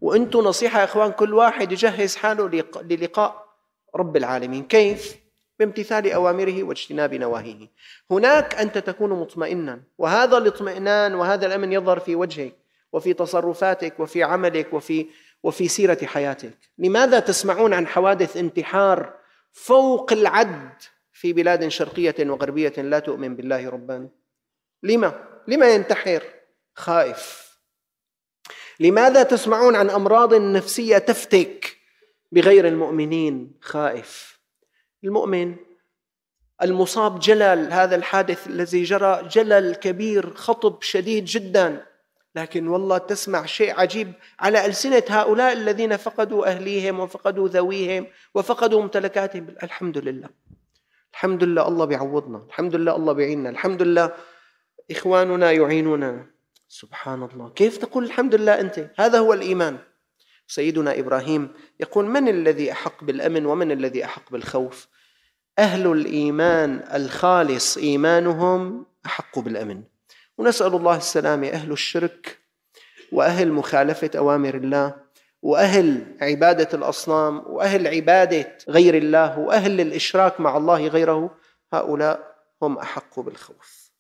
وأنتم 0.02 0.40
نصيحة 0.40 0.80
يا 0.80 0.84
إخوان 0.84 1.12
كل 1.12 1.34
واحد 1.34 1.72
يجهز 1.72 2.16
حاله 2.16 2.48
للقاء 2.82 3.56
رب 3.96 4.18
العالمين. 4.18 4.68
كيف؟ 4.68 5.29
بامتثال 5.60 6.12
أوامره 6.12 6.64
واجتناب 6.64 7.14
نواهيه. 7.14 7.68
هناك 8.12 8.56
أنت 8.56 8.78
تكون 8.78 9.10
مطمئنا 9.10 9.82
وهذا 9.98 10.38
الاطمئنان 10.38 11.16
وهذا 11.16 11.46
الأمن 11.46 11.74
يظهر 11.74 12.00
في 12.00 12.16
وجهك 12.16 12.56
وفي 12.94 13.14
تصرفاتك 13.14 14.00
وفي 14.00 14.24
عملك 14.24 14.74
وفي 14.74 15.08
وفي 15.44 15.68
سيرة 15.68 16.06
حياتك. 16.06 16.58
لماذا 16.78 17.20
تسمعون 17.20 17.74
عن 17.74 17.88
حوادث 17.88 18.38
انتحار 18.38 19.14
فوق 19.52 20.14
العد 20.14 20.74
في 21.14 21.34
بلاد 21.34 21.68
شرقية 21.68 22.16
وغربية 22.20 22.74
لا 22.78 23.00
تؤمن 23.00 23.36
بالله 23.36 23.70
ربا؟ 23.70 24.10
لما؟ 24.84 25.28
لما 25.48 25.70
ينتحر؟ 25.70 26.24
خائف. 26.76 27.50
لماذا 28.80 29.24
تسمعون 29.24 29.76
عن 29.76 29.90
أمراض 29.90 30.34
نفسية 30.34 30.98
تفتك 30.98 31.78
بغير 32.32 32.68
المؤمنين؟ 32.68 33.52
خائف. 33.62 34.39
المؤمن. 35.04 35.56
المصاب 36.62 37.20
جلل 37.20 37.74
هذا 37.74 37.96
الحادث 37.96 38.48
الذي 38.48 38.84
جرى 38.84 39.28
جلل 39.32 39.76
كبير 39.76 40.34
خطب 40.34 40.82
شديد 40.82 41.26
جدا. 41.26 41.86
لكن 42.36 42.68
والله 42.68 42.98
تسمع 42.98 43.46
شيء 43.46 43.80
عجيب 43.80 44.14
على 44.40 44.66
ألسنة 44.66 45.04
هؤلاء 45.10 45.54
الذين 45.54 45.98
فقدوا 45.98 46.48
أهليهم 46.48 47.00
وفقدوا 47.00 47.48
ذويهم 47.48 48.08
وفقدوا 48.36 48.82
ممتلكاتهم. 48.82 49.56
الحمد 49.64 49.98
لله. 49.98 50.30
الحمد 51.14 51.44
لله 51.44 51.68
الله 51.68 51.86
بيعوضنا. 51.86 52.46
الحمد 52.48 52.76
لله 52.76 52.96
الله 52.96 53.14
بيعيننا. 53.14 53.50
الحمد 53.50 53.82
لله 53.82 54.12
إخواننا 54.92 55.52
يعيننا 55.52 56.26
سبحان 56.68 57.24
الله. 57.24 57.50
كيف 57.50 57.78
تقول 57.78 58.04
الحمد 58.04 58.36
لله 58.36 58.60
أنت؟ 58.60 58.90
هذا 58.98 59.20
هو 59.20 59.34
الإيمان. 59.34 59.78
سيدنا 60.50 61.00
إبراهيم 61.00 61.54
يقول 61.80 62.06
من 62.06 62.28
الذي 62.28 62.72
أحق 62.72 63.04
بالأمن 63.04 63.46
ومن 63.46 63.72
الذي 63.72 64.06
أحق 64.06 64.32
بالخوف؟ 64.32 64.88
أهل 65.60 65.92
الإيمان 65.92 66.84
الخالص 66.94 67.78
إيمانهم 67.78 68.86
أحق 69.06 69.40
بالأمن. 69.40 69.84
ونسأل 70.38 70.76
الله 70.76 70.98
السلامه 70.98 71.48
أهل 71.48 71.72
الشرك 71.72 72.40
وأهل 73.12 73.52
مخالفة 73.52 74.12
أوامر 74.18 74.56
الله 74.56 74.96
وأهل 75.42 76.18
عبادة 76.22 76.70
الأصنام 76.78 77.44
وأهل 77.48 77.88
عبادة 77.88 78.58
غير 78.70 78.98
الله 78.98 79.40
وأهل 79.40 79.82
الإشراك 79.82 80.40
مع 80.40 80.58
الله 80.58 80.88
غيره 80.88 81.38
هؤلاء 81.74 82.36
هم 82.62 82.78
أحق 82.78 83.20
بالخوف. 83.20 83.92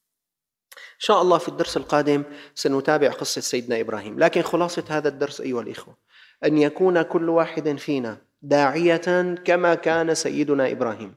إن 0.73 1.05
شاء 1.05 1.21
الله 1.21 1.37
في 1.37 1.49
الدرس 1.49 1.77
القادم 1.77 2.23
سنتابع 2.55 3.11
قصة 3.11 3.41
سيدنا 3.41 3.79
إبراهيم 3.79 4.19
لكن 4.19 4.41
خلاصة 4.41 4.83
هذا 4.89 5.09
الدرس 5.09 5.41
أيها 5.41 5.61
الإخوة 5.61 6.08
أن 6.45 6.57
يكون 6.57 7.01
كل 7.01 7.29
واحد 7.29 7.77
فينا 7.77 8.17
داعية 8.41 9.35
كما 9.45 9.75
كان 9.75 10.15
سيدنا 10.15 10.71
إبراهيم 10.71 11.15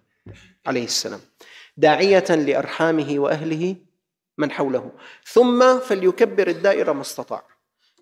عليه 0.67 0.85
السلام. 0.85 1.21
داعية 1.77 2.25
لأرحامه 2.31 3.15
وأهله 3.19 3.77
من 4.39 4.51
حوله. 4.51 4.91
ثم 5.25 5.79
فليكبر 5.79 6.49
الدائرة 6.49 6.93
ما 6.93 7.01
استطاع. 7.01 7.43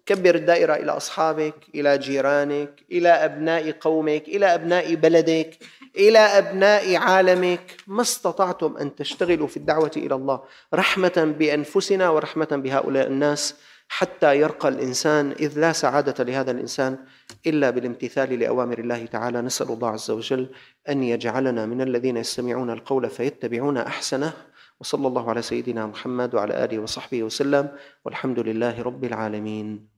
كبر 0.06 0.34
الدائرة 0.34 0.74
إلى 0.74 0.92
أصحابك 0.92 1.54
إلى 1.74 1.98
جيرانك 1.98 2.84
إلى 2.92 3.08
أبناء 3.08 3.70
قومك 3.70 4.28
إلى 4.28 4.54
أبناء 4.54 4.94
بلدك 4.94 5.58
إلى 5.96 6.18
أبناء 6.18 6.96
عالمك. 6.96 7.76
ما 7.86 8.02
استطعتم 8.02 8.76
أن 8.76 8.94
تشتغلوا 8.94 9.46
في 9.46 9.56
الدعوة 9.56 9.92
إلى 9.96 10.14
الله 10.14 10.42
رحمة 10.74 11.34
بأنفسنا 11.38 12.08
ورحمة 12.10 12.48
بهؤلاء 12.50 13.06
الناس 13.06 13.54
حتى 13.90 14.38
يرقى 14.38 14.68
الإنسان 14.68 15.30
إذ 15.30 15.58
لا 15.58 15.72
سعادة 15.72 16.24
لهذا 16.24 16.50
الإنسان 16.50 16.98
إلا 17.46 17.70
بالامتثال 17.70 18.38
لأوامر 18.38 18.78
الله 18.78 19.06
تعالى. 19.06 19.42
نسأل 19.42 19.70
الله 19.70 19.88
عز 19.88 20.10
وجل 20.10 20.48
أن 20.88 21.02
يجعلنا 21.02 21.66
من 21.66 21.80
الذين 21.80 22.16
يستمعون 22.16 22.70
القول 22.70 23.10
فيتبعون 23.10 23.76
أحسنه. 23.76 24.32
وصلى 24.80 25.06
الله 25.08 25.30
على 25.30 25.42
سيدنا 25.42 25.86
محمد 25.86 26.34
وعلى 26.34 26.64
آله 26.64 26.78
وصحبه 26.78 27.22
وسلم. 27.22 27.68
والحمد 28.04 28.38
لله 28.38 28.82
رب 28.82 29.04
العالمين. 29.04 29.88